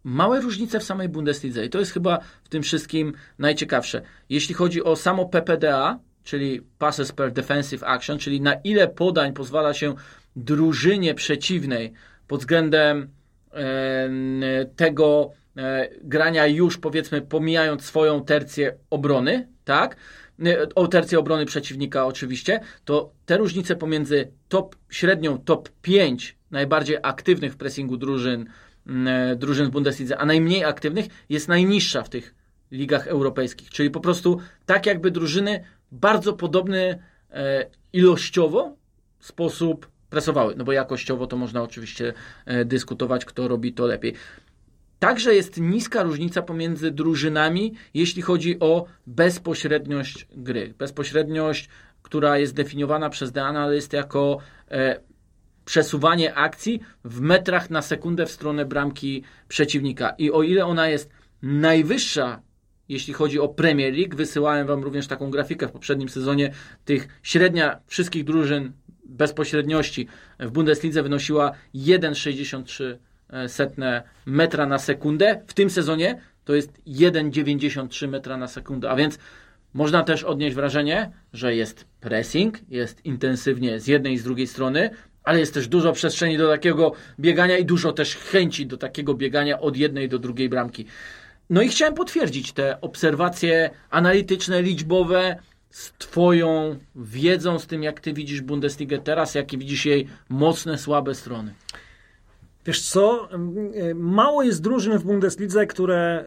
[0.04, 4.02] małe różnice w samej Bundeslidze i to jest chyba w tym wszystkim najciekawsze.
[4.30, 9.74] Jeśli chodzi o samo PPDA, czyli Passes per Defensive Action, czyli na ile podań pozwala
[9.74, 9.96] się
[10.36, 11.94] drużynie przeciwnej
[12.28, 13.10] pod względem
[13.52, 15.45] e, tego e,
[16.02, 19.96] grania już powiedzmy pomijając swoją tercję obrony, tak?
[20.76, 27.54] O tercję obrony przeciwnika oczywiście, to te różnice pomiędzy top, średnią top 5 najbardziej aktywnych
[27.54, 28.46] w pressingu drużyn,
[29.08, 32.36] e, drużyn w Bundeslidze, a najmniej aktywnych jest najniższa w tych
[32.72, 33.70] ligach europejskich.
[33.70, 37.00] Czyli po prostu tak jakby drużyny bardzo podobny
[37.32, 38.76] e, ilościowo
[39.20, 40.56] sposób presowały.
[40.58, 42.14] No bo jakościowo to można oczywiście
[42.46, 44.14] e, dyskutować, kto robi to lepiej.
[45.06, 50.74] Także jest niska różnica pomiędzy drużynami, jeśli chodzi o bezpośredniość gry.
[50.78, 51.70] Bezpośredniość,
[52.02, 54.38] która jest definiowana przez The Analyst jako
[55.66, 60.10] przesuwanie akcji w metrach na sekundę w stronę bramki przeciwnika.
[60.10, 61.10] I o ile ona jest
[61.42, 62.42] najwyższa,
[62.90, 66.54] jeśli chodzi o Premier League, wysyłałem Wam również taką grafikę w poprzednim sezonie,
[66.86, 68.74] tych średnia wszystkich drużyn
[69.06, 70.08] bezpośredniości
[70.40, 72.98] w Bundeslidze wynosiła 1,63
[73.48, 75.42] setne metra na sekundę.
[75.48, 79.20] W tym sezonie to jest 1,93 metra na sekundę, a więc
[79.74, 84.90] można też odnieść wrażenie, że jest pressing, jest intensywnie z jednej i z drugiej strony,
[85.24, 89.60] ale jest też dużo przestrzeni do takiego biegania i dużo też chęci do takiego biegania
[89.60, 90.86] od jednej do drugiej bramki.
[91.50, 95.36] No i chciałem potwierdzić te obserwacje analityczne, liczbowe
[95.70, 101.16] z Twoją wiedzą, z tym jak Ty widzisz Bundesligę teraz, jakie widzisz jej mocne, słabe
[101.16, 101.54] strony.
[102.66, 103.30] Wiesz co,
[103.96, 106.26] mało jest drużyn w Bundeslidze, które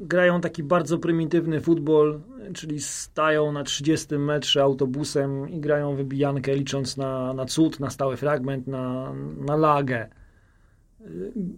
[0.00, 2.20] grają taki bardzo prymitywny futbol,
[2.54, 8.16] czyli stają na 30 metrze autobusem i grają wybijankę licząc na, na cud, na stały
[8.16, 9.14] fragment, na,
[9.46, 10.08] na lagę.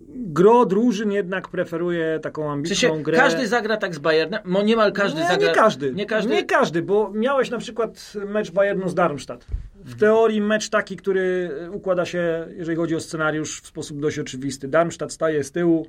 [0.08, 3.18] Gro drużyn jednak preferuje taką ambitną grę.
[3.18, 4.40] Każdy zagra tak z Bayernem?
[4.44, 5.48] Mo niemal każdy nie, zagra.
[5.48, 5.92] Nie każdy.
[5.92, 6.34] nie każdy.
[6.34, 9.46] Nie każdy, bo miałeś na przykład mecz Bayernu z Darmstadt.
[9.84, 14.68] W teorii mecz taki, który układa się, jeżeli chodzi o scenariusz, w sposób dość oczywisty.
[14.68, 15.86] Darmstadt staje z tyłu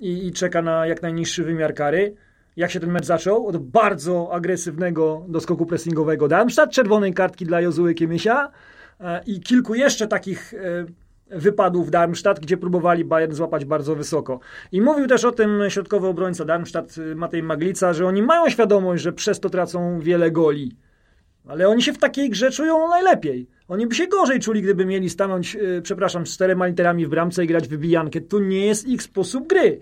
[0.00, 2.14] i, i czeka na jak najniższy wymiar kary.
[2.56, 3.46] Jak się ten mecz zaczął?
[3.46, 8.50] Od bardzo agresywnego doskoku pressingowego Darmstadt, czerwonej kartki dla Jozuły Kiemisia
[9.00, 10.86] e, i kilku jeszcze takich e,
[11.38, 14.40] wypadów Darmstadt, gdzie próbowali Bayern złapać bardzo wysoko.
[14.72, 19.12] I mówił też o tym środkowy obrońca Darmstadt, Matej Maglica, że oni mają świadomość, że
[19.12, 20.76] przez to tracą wiele goli.
[21.46, 23.46] Ale oni się w takiej grze czują najlepiej.
[23.68, 27.44] Oni by się gorzej czuli, gdyby mieli stanąć, yy, przepraszam, z czterema literami w bramce
[27.44, 28.20] i grać wybijankę.
[28.20, 29.80] To nie jest ich sposób gry.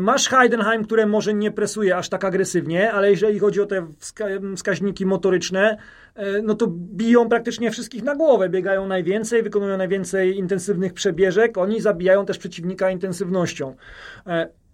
[0.00, 4.24] Masz Heidenheim, które może nie presuje aż tak agresywnie, ale jeżeli chodzi o te wska
[4.56, 5.78] wskaźniki motoryczne,
[6.14, 8.48] e, no to biją praktycznie wszystkich na głowę.
[8.48, 11.58] Biegają najwięcej, wykonują najwięcej intensywnych przebieżek.
[11.58, 13.74] Oni zabijają też przeciwnika intensywnością.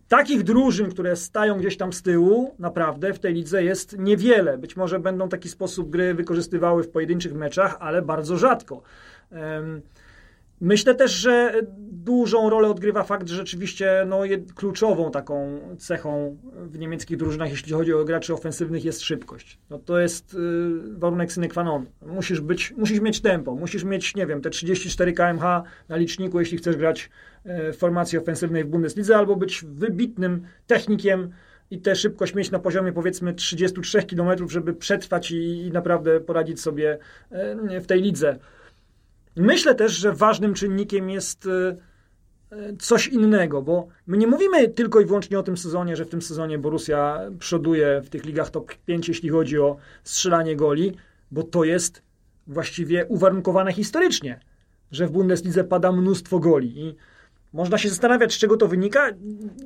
[0.09, 4.59] Takich drużyn, które stają gdzieś tam z tyłu, naprawdę w tej lidze jest niewiele.
[4.59, 8.83] Być może będą taki sposób gry wykorzystywały w pojedynczych meczach, ale bardzo rzadko.
[10.61, 11.63] Myślę też, że
[12.05, 14.21] dużą rolę odgrywa fakt, że rzeczywiście no,
[14.55, 19.59] kluczową taką cechą w niemieckich drużynach, jeśli chodzi o graczy ofensywnych, jest szybkość.
[19.71, 20.39] No, to jest y,
[20.99, 21.87] warunek sine qua non.
[22.03, 26.59] Musisz, być, musisz mieć tempo, musisz mieć, nie wiem, te 34 kmh na liczniku, jeśli
[26.59, 27.11] chcesz grać
[27.47, 31.31] y, w formacji ofensywnej w Bundeslidze, albo być wybitnym technikiem
[31.71, 36.61] i tę szybkość mieć na poziomie powiedzmy 33 km, żeby przetrwać i, i naprawdę poradzić
[36.61, 36.99] sobie
[37.73, 38.39] y, w tej lidze.
[39.37, 41.77] Myślę też, że ważnym czynnikiem jest e,
[42.51, 46.09] e, coś innego, bo my nie mówimy tylko i wyłącznie o tym sezonie, że w
[46.09, 50.93] tym sezonie Borussia przoduje w tych ligach top 5, jeśli chodzi o strzelanie goli,
[51.31, 52.03] bo to jest
[52.47, 54.41] właściwie uwarunkowane historycznie,
[54.93, 56.95] że w Bundeslidze pada mnóstwo goli i
[57.53, 59.11] można się zastanawiać, z czego to wynika.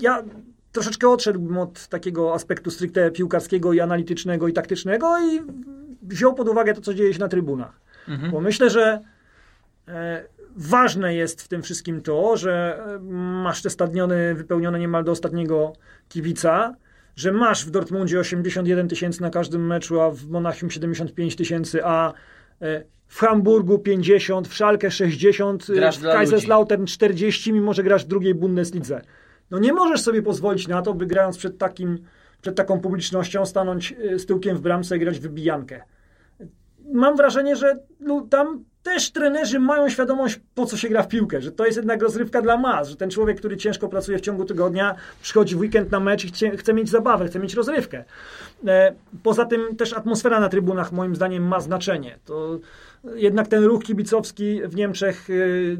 [0.00, 0.24] Ja
[0.72, 5.40] troszeczkę odszedłbym od takiego aspektu stricte piłkarskiego i analitycznego i taktycznego i
[6.02, 7.80] wziął pod uwagę to, co dzieje się na trybunach.
[8.08, 8.32] Mhm.
[8.32, 9.00] Bo myślę, że
[10.58, 12.98] ważne jest w tym wszystkim to, że e,
[13.42, 15.72] masz te stadiony wypełnione niemal do ostatniego
[16.08, 16.74] kibica,
[17.16, 22.12] że masz w Dortmundzie 81 tysięcy na każdym meczu, a w Monachium 75 tysięcy, a
[22.62, 28.08] e, w Hamburgu 50, w Szalkę 60, grasz w Kaiserslautern 40, mimo że grasz w
[28.08, 29.00] drugiej Bundeslidze.
[29.50, 31.98] No nie możesz sobie pozwolić na to, by grając przed, takim,
[32.42, 35.82] przed taką publicznością stanąć z tyłkiem w bramce i grać wybijankę.
[36.92, 41.42] Mam wrażenie, że no, tam też trenerzy mają świadomość, po co się gra w piłkę,
[41.42, 44.44] że to jest jednak rozrywka dla mas, że ten człowiek, który ciężko pracuje w ciągu
[44.44, 48.04] tygodnia, przychodzi w weekend na mecz i chce, chce mieć zabawę, chce mieć rozrywkę.
[48.66, 52.18] E, poza tym też atmosfera na trybunach moim zdaniem ma znaczenie.
[52.24, 52.58] To
[53.14, 55.76] jednak ten ruch kibicowski w Niemczech y,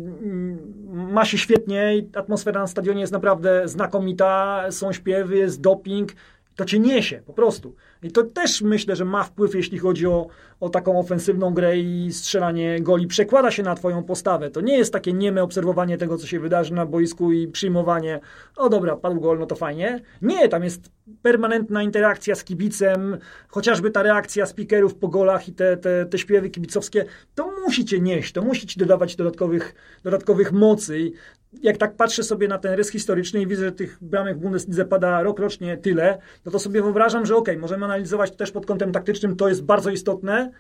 [0.93, 6.13] ma się świetnie i atmosfera na stadionie jest naprawdę znakomita, są śpiewy, jest doping,
[6.57, 7.75] to cię niesie po prostu.
[8.03, 10.27] I to też myślę, że ma wpływ, jeśli chodzi o,
[10.61, 13.07] o taką ofensywną grę i strzelanie goli.
[13.07, 14.51] Przekłada się na twoją postawę.
[14.51, 18.21] To nie jest takie nieme obserwowanie tego, co się wydarzy na boisku i przyjmowanie,
[18.57, 20.01] o dobra, padł gol, no to fajnie.
[20.23, 20.91] Nie, tam jest
[21.23, 26.51] permanentna interakcja z kibicem, chociażby ta reakcja speakerów po golach i te, te, te śpiewy
[26.51, 31.13] kibicowskie, to musi cię nieść, to musi ci dodawać dodatkowych, dodatkowych mocy.
[31.53, 34.85] Jak tak patrzę sobie na ten rys historyczny i widzę, że tych bramek w Bundeslidze
[34.85, 38.93] pada rok rocznie tyle, no to sobie wyobrażam, że okay, możemy analizować też pod kątem
[38.93, 40.51] taktycznym, to jest bardzo istotne,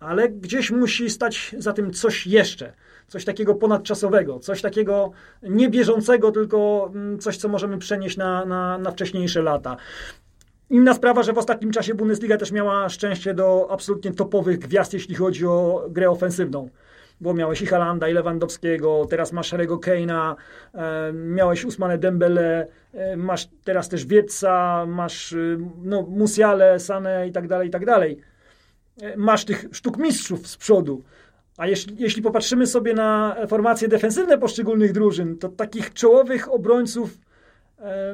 [0.00, 2.72] ale gdzieś musi stać za tym coś jeszcze.
[3.08, 5.10] Coś takiego ponadczasowego, coś takiego
[5.42, 9.76] niebieżącego, tylko mm, coś, co możemy przenieść na, na, na wcześniejsze lata.
[10.70, 15.14] Inna sprawa, że w ostatnim czasie Bundesliga też miała szczęście do absolutnie topowych gwiazd, jeśli
[15.14, 16.68] chodzi o grę ofensywną
[17.20, 20.34] bo miałeś i Halanda, i Lewandowskiego, teraz masz Harry'ego Kane'a,
[20.74, 25.36] e, miałeś Usmane Dembele, e, masz teraz też Wieca, masz e,
[25.82, 28.20] no, Musiale, Sane i tak dalej, i tak dalej.
[29.02, 31.02] E, masz tych sztuk mistrzów z przodu.
[31.56, 37.18] A jeśli, jeśli popatrzymy sobie na formacje defensywne poszczególnych drużyn, to takich czołowych obrońców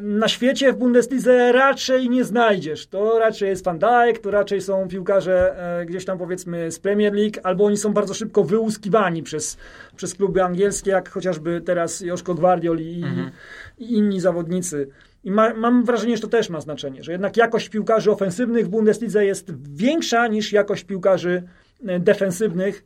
[0.03, 2.87] na świecie w Bundeslidze raczej nie znajdziesz.
[2.87, 7.15] To raczej jest Van Dijk, to raczej są piłkarze e, gdzieś tam powiedzmy z Premier
[7.15, 9.57] League, albo oni są bardzo szybko wyłuskiwani przez,
[9.97, 13.31] przez kluby angielskie, jak chociażby teraz Joszko Gwardiol i, mhm.
[13.79, 14.89] i inni zawodnicy.
[15.25, 18.69] I ma, mam wrażenie, że to też ma znaczenie, że jednak jakość piłkarzy ofensywnych w
[18.69, 21.43] Bundeslidze jest większa niż jakość piłkarzy
[21.87, 22.85] e, defensywnych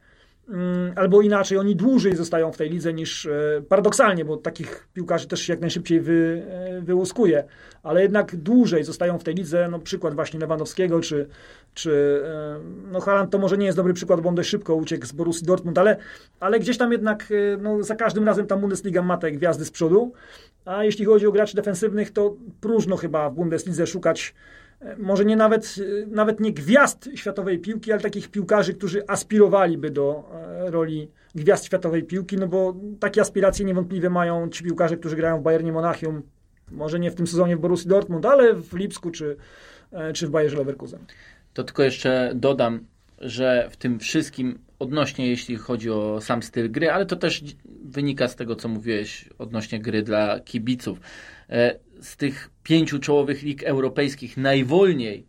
[0.97, 5.49] albo inaczej, oni dłużej zostają w tej lidze niż e, paradoksalnie, bo takich piłkarzy też
[5.49, 7.45] jak najszybciej wy, e, wyłuskuje,
[7.83, 11.29] ale jednak dłużej zostają w tej lidze, no przykład właśnie Lewandowskiego, czy,
[11.75, 12.61] czy e,
[12.93, 15.47] no Haaland to może nie jest dobry przykład, bo on dość szybko uciekł z Borussii
[15.47, 15.97] Dortmund, ale,
[16.41, 20.13] ale gdzieś tam jednak no, za każdym razem ta Bundesliga ma te gwiazdy z przodu,
[20.65, 24.35] a jeśli chodzi o graczy defensywnych, to próżno chyba w Bundeslidze szukać
[24.99, 25.77] może nie nawet,
[26.07, 32.03] nawet nie gwiazd światowej piłki, ale takich piłkarzy, którzy aspirowaliby do e, roli gwiazd światowej
[32.03, 36.23] piłki, no bo takie aspiracje niewątpliwie mają ci piłkarze, którzy grają w Bayernie Monachium,
[36.71, 39.37] może nie w tym sezonie w Borussii Dortmund, ale w Lipsku czy,
[39.93, 41.01] e, czy w Bayerze Leverkusen.
[41.55, 42.85] To tylko jeszcze dodam,
[43.19, 47.45] że w tym wszystkim odnośnie jeśli chodzi o sam styl gry, ale to też
[47.85, 51.01] wynika z tego, co mówiłeś odnośnie gry dla kibiców.
[52.01, 55.27] Z tych pięciu czołowych lig europejskich najwolniej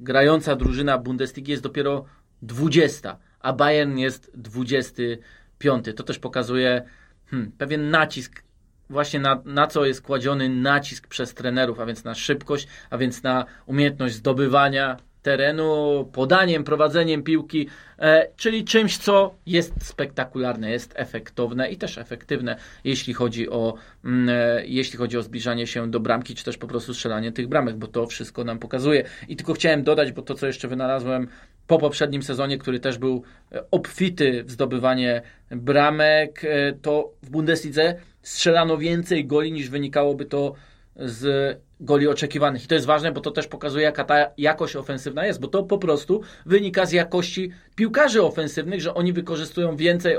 [0.00, 2.04] grająca drużyna Bundesligi jest dopiero
[2.42, 5.86] 20, a Bayern jest 25.
[5.96, 6.82] To też pokazuje
[7.26, 8.42] hmm, pewien nacisk
[8.90, 13.22] właśnie na, na co jest kładziony nacisk przez trenerów, a więc na szybkość, a więc
[13.22, 17.68] na umiejętność zdobywania terenu, podaniem, prowadzeniem piłki,
[17.98, 24.28] e, czyli czymś, co jest spektakularne, jest efektowne i też efektywne, jeśli chodzi o, mm,
[24.28, 27.76] e, jeśli chodzi o zbliżanie się do bramki, czy też po prostu strzelanie tych bramek,
[27.76, 29.04] bo to wszystko nam pokazuje.
[29.28, 31.28] I tylko chciałem dodać, bo to, co jeszcze wynalazłem
[31.66, 36.42] po poprzednim sezonie, który też był e, obfity w zdobywanie bramek,
[36.82, 40.54] to w Bundeslidze strzelano więcej goli niż wynikałoby to
[40.96, 42.64] z goli oczekiwanych.
[42.64, 45.62] I to jest ważne, bo to też pokazuje, jaka ta jakość ofensywna jest, bo to
[45.62, 50.16] po prostu wynika z jakości piłkarzy ofensywnych, że oni wykorzystują więcej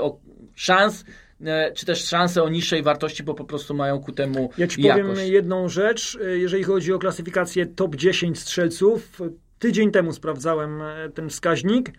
[0.54, 1.04] szans,
[1.44, 4.82] e, czy też szanse o niższej wartości, bo po prostu mają ku temu Ja Ci
[4.82, 5.06] jakość.
[5.06, 9.20] powiem jedną rzecz, e, jeżeli chodzi o klasyfikację top 10 strzelców.
[9.58, 11.92] Tydzień temu sprawdzałem e, ten wskaźnik.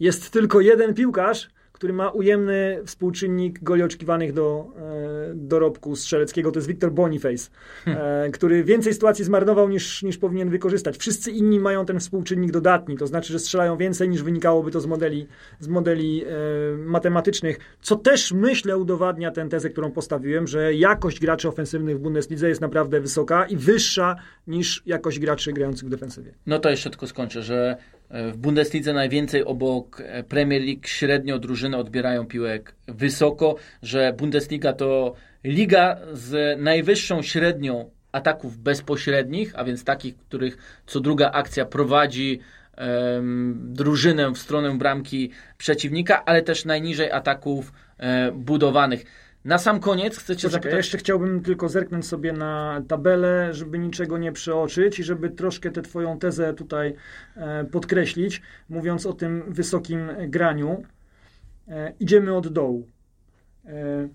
[0.00, 1.48] Jest tylko jeden piłkarz,
[1.80, 7.50] który ma ujemny współczynnik goli oczekiwanych do e, dorobku strzeleckiego, to jest Victor Boniface,
[7.86, 10.98] e, który więcej sytuacji zmarnował niż, niż powinien wykorzystać.
[10.98, 14.86] Wszyscy inni mają ten współczynnik dodatni, to znaczy, że strzelają więcej niż wynikałoby to z
[14.86, 15.26] modeli,
[15.60, 16.28] z modeli e,
[16.76, 22.48] matematycznych, co też myślę udowadnia tę tezę, którą postawiłem, że jakość graczy ofensywnych w Bundeslidze
[22.48, 24.16] jest naprawdę wysoka i wyższa
[24.46, 26.34] niż jakość graczy grających w defensywie.
[26.46, 27.76] No to jeszcze tylko skończę, że
[28.10, 35.96] w Bundeslidze najwięcej obok Premier League średnio drużyny odbierają piłek wysoko, że Bundesliga to liga
[36.12, 42.40] z najwyższą średnią ataków bezpośrednich, a więc takich, których co druga akcja prowadzi
[42.78, 49.04] um, drużynę w stronę bramki przeciwnika, ale też najniżej ataków um, budowanych.
[49.44, 50.76] Na sam koniec chcecie Poczekaj, zapytać...
[50.76, 55.82] Jeszcze chciałbym tylko zerknąć sobie na tabelę, żeby niczego nie przeoczyć i żeby troszkę tę
[55.82, 56.94] twoją tezę tutaj
[57.36, 60.82] e, podkreślić, mówiąc o tym wysokim graniu.
[61.68, 62.88] E, idziemy od dołu.
[63.66, 64.08] E,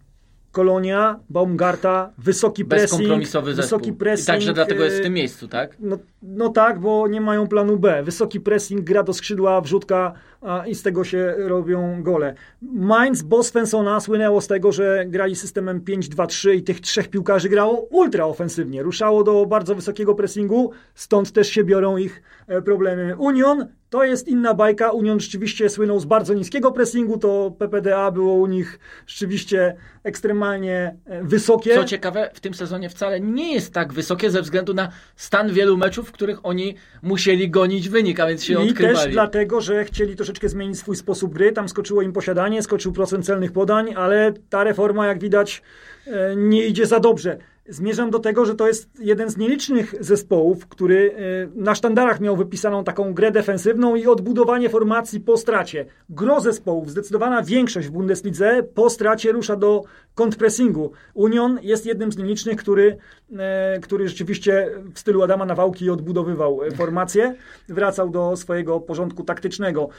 [0.51, 3.27] Kolonia, Baumgarta, wysoki pressing.
[3.43, 4.23] Wysoki pressing.
[4.23, 5.75] I także dlatego jest w tym miejscu, tak?
[5.79, 8.03] No, no tak, bo nie mają planu B.
[8.03, 10.13] Wysoki pressing, gra do skrzydła, wrzutka
[10.45, 12.35] a, i z tego się robią gole.
[12.61, 17.81] Mainz, bo Svensona słynęło z tego, że grali systemem 5-2-3 i tych trzech piłkarzy grało
[17.81, 18.83] ultra ofensywnie.
[18.83, 23.15] Ruszało do bardzo wysokiego pressingu, stąd też się biorą ich e, problemy.
[23.17, 24.91] Union to jest inna bajka.
[24.91, 31.23] Union rzeczywiście słynął z bardzo niskiego pressingu, to PPDA było u nich rzeczywiście ekstremalnie e,
[31.23, 31.75] wysokie.
[31.75, 35.77] Co ciekawe, w tym sezonie wcale nie jest tak wysokie ze względu na stan wielu
[35.77, 38.97] meczów, w których oni musieli gonić wynik, a więc się I odkrywali.
[38.99, 41.51] I też dlatego, że chcieli troszeczkę zmienić swój sposób gry.
[41.51, 45.61] Tam skoczyło im posiadanie, skoczył procent celnych podań, ale ta reforma, jak widać,
[46.07, 47.37] e, nie idzie za dobrze.
[47.69, 52.37] Zmierzam do tego, że to jest jeden z nielicznych zespołów, który e, na sztandarach miał
[52.37, 55.85] wypisaną taką grę defensywną i odbudowanie formacji po stracie.
[56.09, 59.83] Gro zespołów, zdecydowana większość w Bundeslidze po stracie rusza do
[60.15, 60.91] kontrpressingu.
[61.13, 62.97] Union jest jednym z nielicznych, który,
[63.37, 67.35] e, który rzeczywiście w stylu Adama Nawałki odbudowywał e, formację,
[67.69, 69.89] wracał do swojego porządku taktycznego.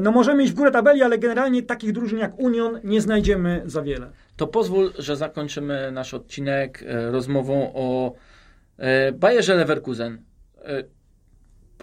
[0.00, 3.82] No możemy iść w górę tabeli, ale generalnie takich drużyn jak Union nie znajdziemy za
[3.82, 4.10] wiele.
[4.36, 8.14] To pozwól, że zakończymy nasz odcinek rozmową o
[8.76, 10.22] e, Bayerze Leverkusen.
[10.64, 10.84] E,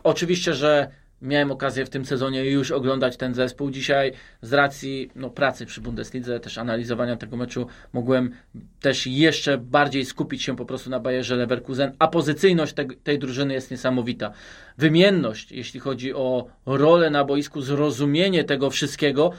[0.03, 0.91] oczywiście, że
[1.21, 3.71] miałem okazję w tym sezonie już oglądać ten zespół.
[3.71, 8.31] Dzisiaj z racji no, pracy przy Bundeslidze, też analizowania tego meczu, mogłem
[8.79, 13.53] też jeszcze bardziej skupić się po prostu na Bayerze Leverkusen, a pozycyjność te, tej drużyny
[13.53, 14.31] jest niesamowita.
[14.77, 19.31] Wymienność, jeśli chodzi o rolę na boisku, zrozumienie tego wszystkiego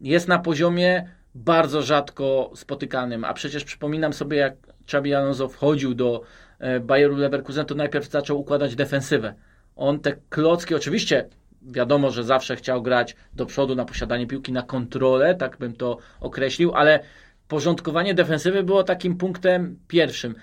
[0.00, 1.08] jest na poziomie
[1.44, 6.22] bardzo rzadko spotykanym, a przecież przypominam sobie, jak Xabi Alonso wchodził do
[6.58, 9.34] e, Bayeru Leverkusen, to najpierw zaczął układać defensywę
[9.78, 11.28] on te klocki, oczywiście
[11.62, 15.98] wiadomo, że zawsze chciał grać do przodu na posiadanie piłki, na kontrolę, tak bym to
[16.20, 17.00] określił, ale
[17.48, 20.34] porządkowanie defensywy było takim punktem pierwszym.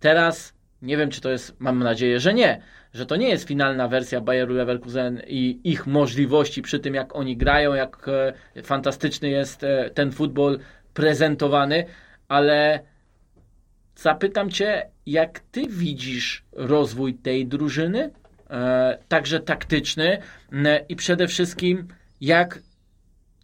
[0.00, 2.60] Teraz nie wiem, czy to jest, mam nadzieję, że nie,
[2.94, 7.36] że to nie jest finalna wersja Bayeru Leverkusen i ich możliwości przy tym, jak oni
[7.36, 8.08] grają, jak
[8.56, 10.58] e, fantastyczny jest e, ten futbol
[10.94, 11.84] prezentowany,
[12.28, 12.80] ale
[13.96, 18.10] zapytam Cię, jak Ty widzisz rozwój tej drużyny?
[18.50, 20.18] E, także taktyczny
[20.88, 21.88] i przede wszystkim
[22.20, 22.58] jak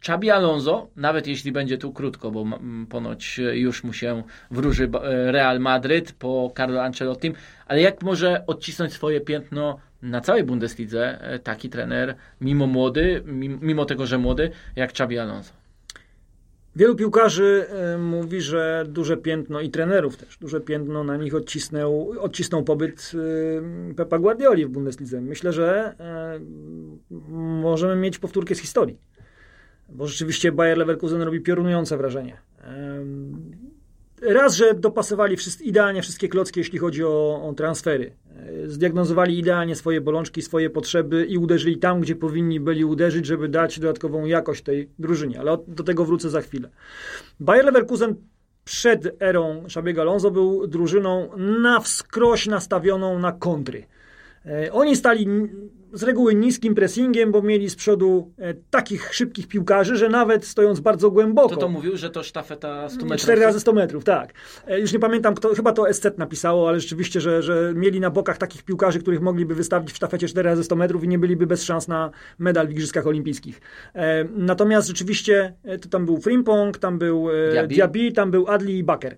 [0.01, 2.45] Czabi Alonso, nawet jeśli będzie tu krótko, bo
[2.89, 7.35] ponoć już mu się wróży e, Real Madryt po Carlo Ancelottim,
[7.67, 13.23] ale jak może odcisnąć swoje piętno na całej Bundeslidze e, taki trener, mimo młody,
[13.61, 15.53] mimo tego, że młody, jak Czabi Alonso?
[16.79, 22.15] Wielu piłkarzy e, mówi, że duże piętno i trenerów też, duże piętno na nich odcisnął,
[22.21, 23.13] odcisnął pobyt
[23.91, 25.21] e, Pepa Guardioli w Bundeslidze.
[25.21, 26.41] Myślę, że e,
[27.63, 28.99] możemy mieć powtórkę z historii,
[29.89, 32.37] bo rzeczywiście Bayer Leverkusen robi piorunujące wrażenie.
[34.23, 38.13] Raz, że dopasowali idealnie wszystkie klocki, jeśli chodzi o, o transfery.
[38.67, 43.81] Zdiagnozowali idealnie swoje bolączki, swoje potrzeby i uderzyli tam, gdzie powinni byli uderzyć, żeby dać
[43.81, 45.41] dodatkową jakość tej drużynie.
[45.41, 46.69] Ale do tego wrócę za chwilę.
[47.41, 48.15] Bayer Leverkusen
[48.65, 53.87] przed erą Szabiego Alonso był drużyną na wskroś nastawioną na kontry.
[54.47, 55.27] E, oni stali
[55.93, 60.81] z reguły niskim pressingiem, bo mieli z przodu e, takich szybkich piłkarzy, że nawet stojąc
[60.81, 61.49] bardzo głęboko.
[61.49, 63.23] To to mówił, że to sztafeta 100 metrów?
[63.23, 64.33] 4 razy 100 metrów, tak.
[64.67, 68.11] E, już nie pamiętam, kto, chyba to SC napisało, ale rzeczywiście, że, że mieli na
[68.11, 71.47] bokach takich piłkarzy, których mogliby wystawić w sztafecie 4 razy 100 metrów i nie byliby
[71.47, 73.61] bez szans na medal w Igrzyskach Olimpijskich.
[74.31, 79.17] Natomiast rzeczywiście to tam był Frimpong, tam był Diaby, Diaby tam był Adli i Baker.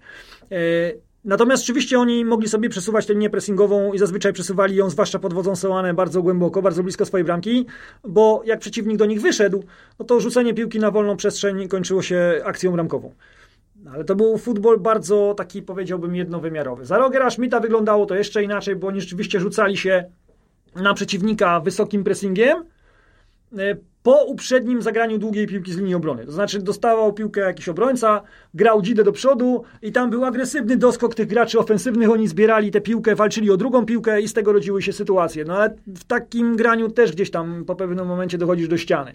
[1.24, 5.34] Natomiast oczywiście oni mogli sobie przesuwać tę linię pressingową i zazwyczaj przesuwali ją, zwłaszcza pod
[5.34, 7.66] wodzą Sołane, bardzo głęboko, bardzo blisko swojej bramki,
[8.04, 9.64] bo jak przeciwnik do nich wyszedł,
[9.98, 13.14] no to rzucenie piłki na wolną przestrzeń kończyło się akcją bramkową.
[13.92, 16.86] Ale to był futbol bardzo taki, powiedziałbym, jednowymiarowy.
[16.86, 20.04] Za Rogera Schmidta wyglądało to jeszcze inaczej, bo oni rzeczywiście rzucali się
[20.76, 22.64] na przeciwnika wysokim pressingiem,
[23.58, 26.26] e, po uprzednim zagraniu długiej piłki z linii obrony.
[26.26, 28.22] To znaczy dostawał piłkę jakiś obrońca,
[28.54, 32.10] grał dzidę do przodu i tam był agresywny doskok tych graczy ofensywnych.
[32.10, 35.44] Oni zbierali tę piłkę, walczyli o drugą piłkę i z tego rodziły się sytuacje.
[35.44, 39.14] No ale w takim graniu też gdzieś tam po pewnym momencie dochodzisz do ściany.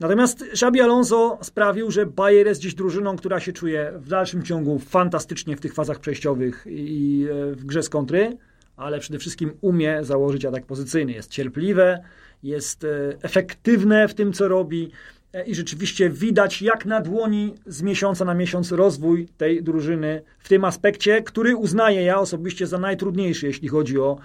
[0.00, 4.78] Natomiast Xabi Alonso sprawił, że Bayer jest dziś drużyną, która się czuje w dalszym ciągu
[4.78, 8.36] fantastycznie w tych fazach przejściowych i e, w grze z kontry,
[8.76, 11.12] ale przede wszystkim umie założyć atak pozycyjny.
[11.12, 12.02] Jest cierpliwe,
[12.46, 12.88] jest e,
[13.22, 14.90] efektywne w tym, co robi
[15.32, 20.48] e, i rzeczywiście widać jak na dłoni z miesiąca na miesiąc rozwój tej drużyny w
[20.48, 24.18] tym aspekcie, który uznaję ja osobiście za najtrudniejszy, jeśli chodzi o,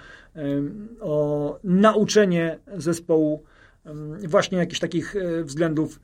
[1.00, 3.44] o nauczenie zespołu
[4.28, 6.00] właśnie jakichś takich e, względów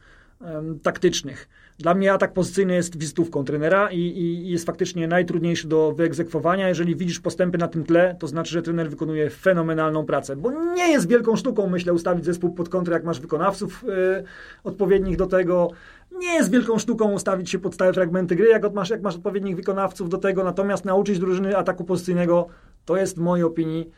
[0.84, 1.50] taktycznych.
[1.80, 6.68] Dla mnie atak pozycyjny jest wizytówką trenera i, i, jest faktycznie najtrudniejszy do wyegzekwowania.
[6.68, 10.92] Jeżeli widzisz postępy na tym tle, to znaczy, że trener wykonuje fenomenalną pracę, bo nie
[10.92, 14.24] jest wielką sztuką, myślę, ustawić zespół pod kontrę, jak masz wykonawców yy,
[14.64, 15.72] odpowiednich do tego.
[16.12, 19.56] Nie jest wielką sztuką ustawić się pod stałe fragmenty gry, jak masz, jak masz odpowiednich
[19.56, 22.48] wykonawców do tego, natomiast nauczyć drużyny ataku pozycyjnego
[22.86, 23.90] to jest w mojej opinii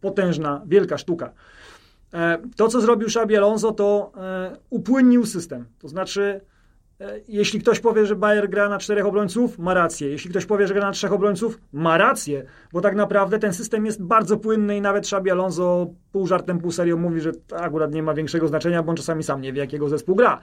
[0.00, 1.32] potężna, wielka sztuka.
[2.14, 5.64] E, to, co zrobił Xabi Alonso, to e, upłynnił system.
[5.78, 6.40] To znaczy,
[7.28, 10.08] jeśli ktoś powie, że Bayer gra na czterech obrońców, ma rację.
[10.08, 13.86] Jeśli ktoś powie, że gra na trzech obrońców, ma rację, bo tak naprawdę ten system
[13.86, 18.02] jest bardzo płynny i nawet Xabi Alonso pół żartem, pół serią mówi, że akurat nie
[18.02, 20.40] ma większego znaczenia, bo on czasami sam nie wie, jakiego zespół gra.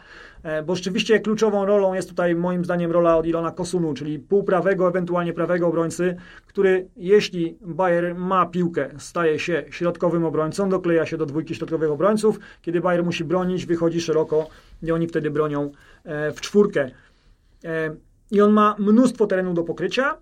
[0.65, 5.33] Bo rzeczywiście kluczową rolą jest tutaj moim zdaniem rola od Ilona Kosunu, czyli półprawego, ewentualnie
[5.33, 6.15] prawego obrońcy,
[6.47, 12.39] który jeśli Bayer ma piłkę, staje się środkowym obrońcą, dokleja się do dwójki środkowych obrońców.
[12.61, 14.47] Kiedy Bayer musi bronić, wychodzi szeroko
[14.83, 15.69] i oni wtedy bronią e,
[16.35, 16.91] w czwórkę.
[17.65, 17.95] E,
[18.31, 20.17] I on ma mnóstwo terenu do pokrycia.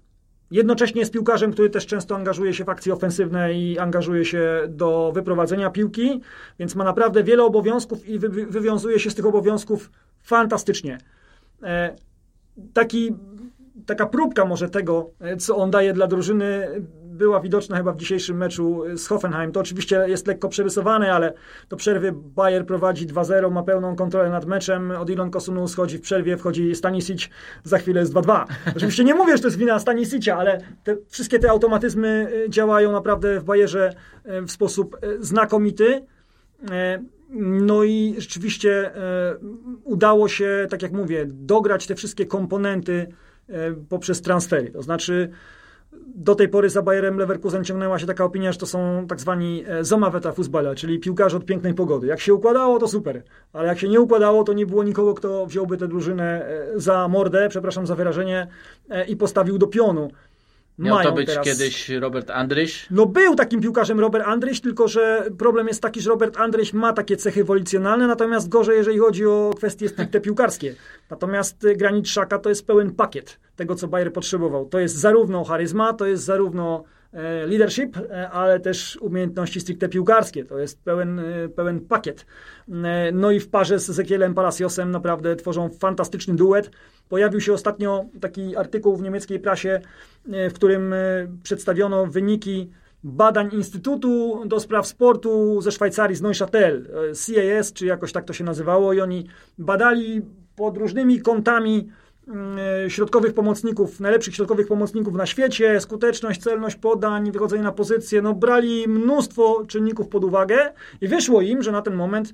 [0.52, 5.12] Jednocześnie jest piłkarzem, który też często angażuje się w akcje ofensywne i angażuje się do
[5.16, 6.22] wyprowadzenia piłki,
[6.60, 9.92] więc ma naprawdę wiele obowiązków i wywiązuje się z tych obowiązków
[10.24, 10.98] fantastycznie.
[11.64, 11.96] E,
[12.74, 13.16] taki
[13.86, 15.10] taka próbka może tego,
[15.40, 16.68] co on daje dla drużyny,
[17.16, 19.52] była widoczna chyba w dzisiejszym meczu z Hoffenheim.
[19.52, 21.34] To oczywiście jest lekko przerysowane, ale
[21.70, 24.92] do przerwy Bayer prowadzi 2-0, ma pełną kontrolę nad meczem.
[24.92, 27.30] Odilon Kosunu schodzi w przerwie, wchodzi Stanisic,
[27.64, 28.46] za chwilę jest 2-2.
[28.76, 32.92] Oczywiście nie mówię, że to jest wina Stanisicia, ale te, wszystkie te automatyzmy y, działają
[32.92, 33.94] naprawdę w Bayerze
[34.26, 36.06] y, w sposób znakomity.
[37.40, 38.92] No i rzeczywiście
[39.84, 43.08] udało się, tak jak mówię, dograć te wszystkie komponenty
[43.90, 44.72] poprzez transfery.
[44.72, 45.30] To znaczy
[46.16, 49.64] do tej pory za Bayerem Leverkusen ciągnęła się taka opinia, że to są tak zwani
[49.68, 52.08] e, Sommerwetter Fußballer, czyli piłkarze od pięknej pogody.
[52.08, 53.24] Jak się układało, to super,
[53.54, 57.08] ale jak się nie układało, to nie było nikogo, kto wziąłby tę drużynę e, za
[57.08, 58.48] mordę, przepraszam za wyrażenie,
[58.90, 60.12] e, i postawił do pionu.
[60.80, 61.46] Miał to być teraz...
[61.46, 62.88] kiedyś Robert Andryś?
[62.92, 66.94] No był takim piłkarzem Robert Andryś, tylko że problem jest taki, że Robert Andryś ma
[66.94, 70.76] takie cechy wolicjonalne, natomiast gorzej, jeżeli chodzi o kwestie stricte piłkarskie.
[71.10, 74.66] Natomiast Granit Szaka to jest pełen pakiet tego, co Bayer potrzebował.
[74.66, 76.84] To jest zarówno charyzma, to jest zarówno
[77.14, 80.46] e, leadership, e, ale też umiejętności stricte piłkarskie.
[80.46, 82.26] To jest pełen, e, pełen pakiet.
[83.14, 86.72] No i w parze z Ezekielem Palaciosem naprawdę tworzą fantastyczny duet.
[87.10, 89.82] Pojawił się ostatnio taki artykuł w niemieckiej prasie,
[90.26, 90.94] w którym
[91.44, 92.72] przedstawiono wyniki
[93.04, 98.44] badań Instytutu do Spraw Sportu ze Szwajcarii, z Neuchâtel, CAS, czy jakoś tak to się
[98.44, 99.28] nazywało, i oni
[99.58, 100.22] badali
[100.56, 101.90] pod różnymi kątami
[102.88, 108.88] środkowych pomocników, najlepszych środkowych pomocników na świecie, skuteczność, celność podań, wychodzenie na pozycję, no brali
[108.88, 110.72] mnóstwo czynników pod uwagę
[111.02, 112.34] i wyszło im, że na ten moment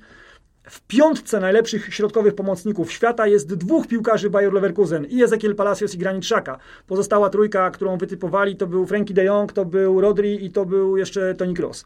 [0.64, 5.98] w piątce najlepszych środkowych pomocników świata jest dwóch piłkarzy Bayer Leverkusen i Ezekiel Palacios i
[5.98, 6.58] Granit Xhaka.
[6.88, 10.98] Pozostała trójka, którą wytypowali, to był Frankie de Jong, to był Rodri i to był
[10.98, 11.86] jeszcze Toni Kroos.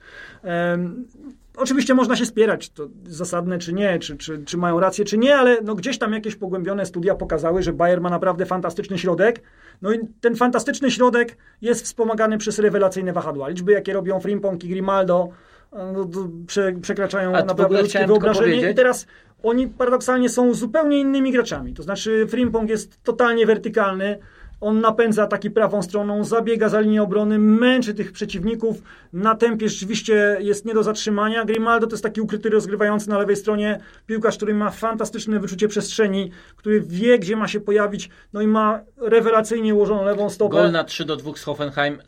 [1.57, 5.35] Oczywiście można się spierać, to zasadne czy nie, czy, czy, czy mają rację, czy nie,
[5.35, 9.41] ale no gdzieś tam jakieś pogłębione studia pokazały, że Bayer ma naprawdę fantastyczny środek.
[9.81, 13.49] No i ten fantastyczny środek jest wspomagany przez rewelacyjne wahadła.
[13.49, 15.29] Liczby, jakie robią Frimpong i Grimaldo,
[15.71, 16.09] no,
[16.47, 18.71] prze, przekraczają naprawdę ludzkie wyobrażenie.
[18.71, 19.07] I teraz
[19.43, 21.73] oni paradoksalnie są zupełnie innymi graczami.
[21.73, 24.19] To znaczy Frimpong jest totalnie wertykalny,
[24.65, 28.81] on napędza taki prawą stroną, zabiega za linię obrony, męczy tych przeciwników.
[29.13, 31.45] Na tempie rzeczywiście jest nie do zatrzymania.
[31.45, 36.31] Grimaldo to jest taki ukryty rozgrywający na lewej stronie piłkarz, który ma fantastyczne wyczucie przestrzeni,
[36.55, 40.55] który wie, gdzie ma się pojawić, no i ma rewelacyjnie ułożoną lewą stopę.
[40.55, 42.01] Gol na 3 do 2 z Hoffenheim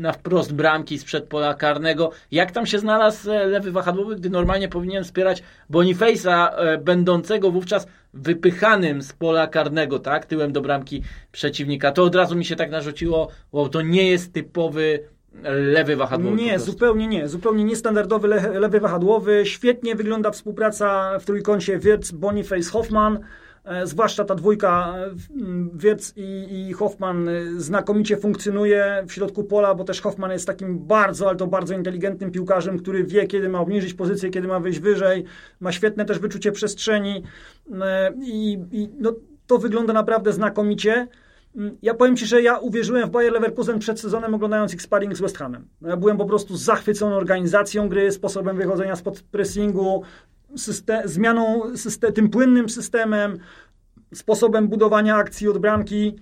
[0.00, 2.10] na wprost bramki sprzed pola karnego.
[2.30, 7.86] Jak tam się znalazł e, lewy wahadłowy, gdy normalnie powinien wspierać Boniface'a, e, będącego wówczas
[8.14, 11.92] wypychanym z pola karnego, tak, tyłem do bramki przeciwnika.
[11.92, 15.04] To od razu mi się tak narzuciło, bo to nie jest typowy
[15.52, 16.36] lewy wahadłowy.
[16.36, 17.28] Nie, zupełnie nie.
[17.28, 19.42] Zupełnie niestandardowy le lewy wahadłowy.
[19.46, 23.18] Świetnie wygląda współpraca w trójkącie Wirtz, Boniface, Hoffman.
[23.64, 25.10] E, zwłaszcza ta dwójka e,
[25.74, 30.78] Wirtz i, i Hoffman e, znakomicie funkcjonuje w środku pola, bo też Hoffman jest takim
[30.78, 34.80] bardzo, ale to bardzo inteligentnym piłkarzem, który wie, kiedy ma obniżyć pozycję, kiedy ma wyjść
[34.80, 35.24] wyżej,
[35.60, 37.22] ma świetne też wyczucie przestrzeni
[38.22, 39.14] i, i no,
[39.46, 41.08] to wygląda naprawdę znakomicie.
[41.56, 45.16] Mm, ja powiem Ci, że ja uwierzyłem w Bayer Leverkusen przed sezonem oglądając ich sparring
[45.16, 45.68] z West Hamem.
[45.82, 50.02] Ja byłem po prostu zachwycony organizacją gry, sposobem wychodzenia spod pressingu,
[50.56, 53.38] system, zmianą, system, tym płynnym systemem,
[54.14, 56.16] sposobem budowania akcji od bramki.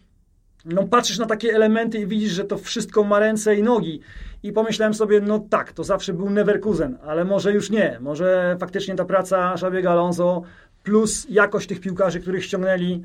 [0.64, 4.00] No, patrzysz na takie elementy i widzisz, że to wszystko ma ręce i nogi.
[4.42, 7.98] I pomyślałem sobie, no tak, to zawsze był Neverkusen, ale może już nie.
[8.00, 10.42] Może faktycznie ta praca Szabiega Alonso
[10.82, 13.04] plus jakość tych piłkarzy, których ściągnęli,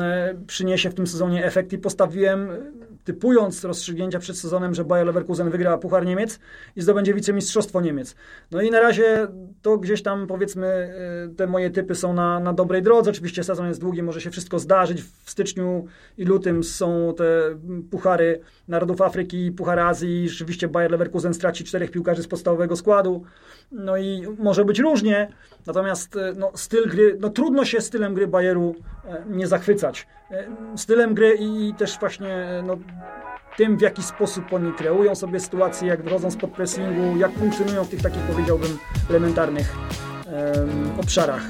[0.00, 2.48] E, przyniesie w tym sezonie efekt i postawiłem,
[3.04, 6.38] typując rozstrzygnięcia przed sezonem, że Bayer Leverkusen wygra Puchar Niemiec
[6.76, 8.14] i zdobędzie wicemistrzostwo Niemiec.
[8.50, 9.28] No i na razie
[9.62, 13.10] to gdzieś tam powiedzmy e, te moje typy są na, na dobrej drodze.
[13.10, 15.02] Oczywiście sezon jest długi, może się wszystko zdarzyć.
[15.02, 15.86] W styczniu
[16.18, 17.24] i lutym są te
[17.90, 20.28] Puchary Narodów Afryki, Puchar Azji.
[20.28, 23.24] Rzeczywiście Bayer Leverkusen straci czterech piłkarzy z podstawowego składu.
[23.72, 25.28] No i może być różnie,
[25.66, 28.74] natomiast e, no, styl gry, no trudno się stylem gry Bayeru
[29.26, 30.06] nie zachwycić zachwycać.
[30.30, 30.46] E,
[30.76, 32.76] stylem gry i też właśnie e, no,
[33.56, 37.88] tym, w jaki sposób oni kreują sobie sytuację, jak wychodzą spod pressingu, jak funkcjonują w
[37.88, 38.78] tych takich, powiedziałbym,
[39.10, 39.76] elementarnych
[40.26, 41.42] um, obszarach.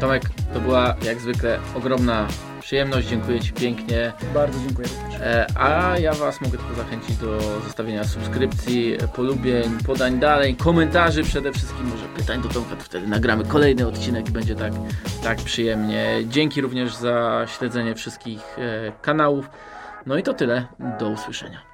[0.00, 0.22] Tomek,
[0.54, 2.28] to była jak zwykle ogromna
[2.72, 3.08] przyjemność.
[3.08, 4.12] Dziękuję Ci pięknie.
[4.34, 4.88] Bardzo dziękuję.
[5.20, 11.52] E, a ja Was mogę tylko zachęcić do zostawienia subskrypcji, polubień, podań dalej, komentarzy przede
[11.52, 14.72] wszystkim, może pytań do Tomka, to wtedy nagramy kolejny odcinek i będzie tak,
[15.22, 16.06] tak przyjemnie.
[16.28, 19.50] Dzięki również za śledzenie wszystkich e, kanałów.
[20.06, 20.66] No i to tyle.
[20.98, 21.71] Do usłyszenia.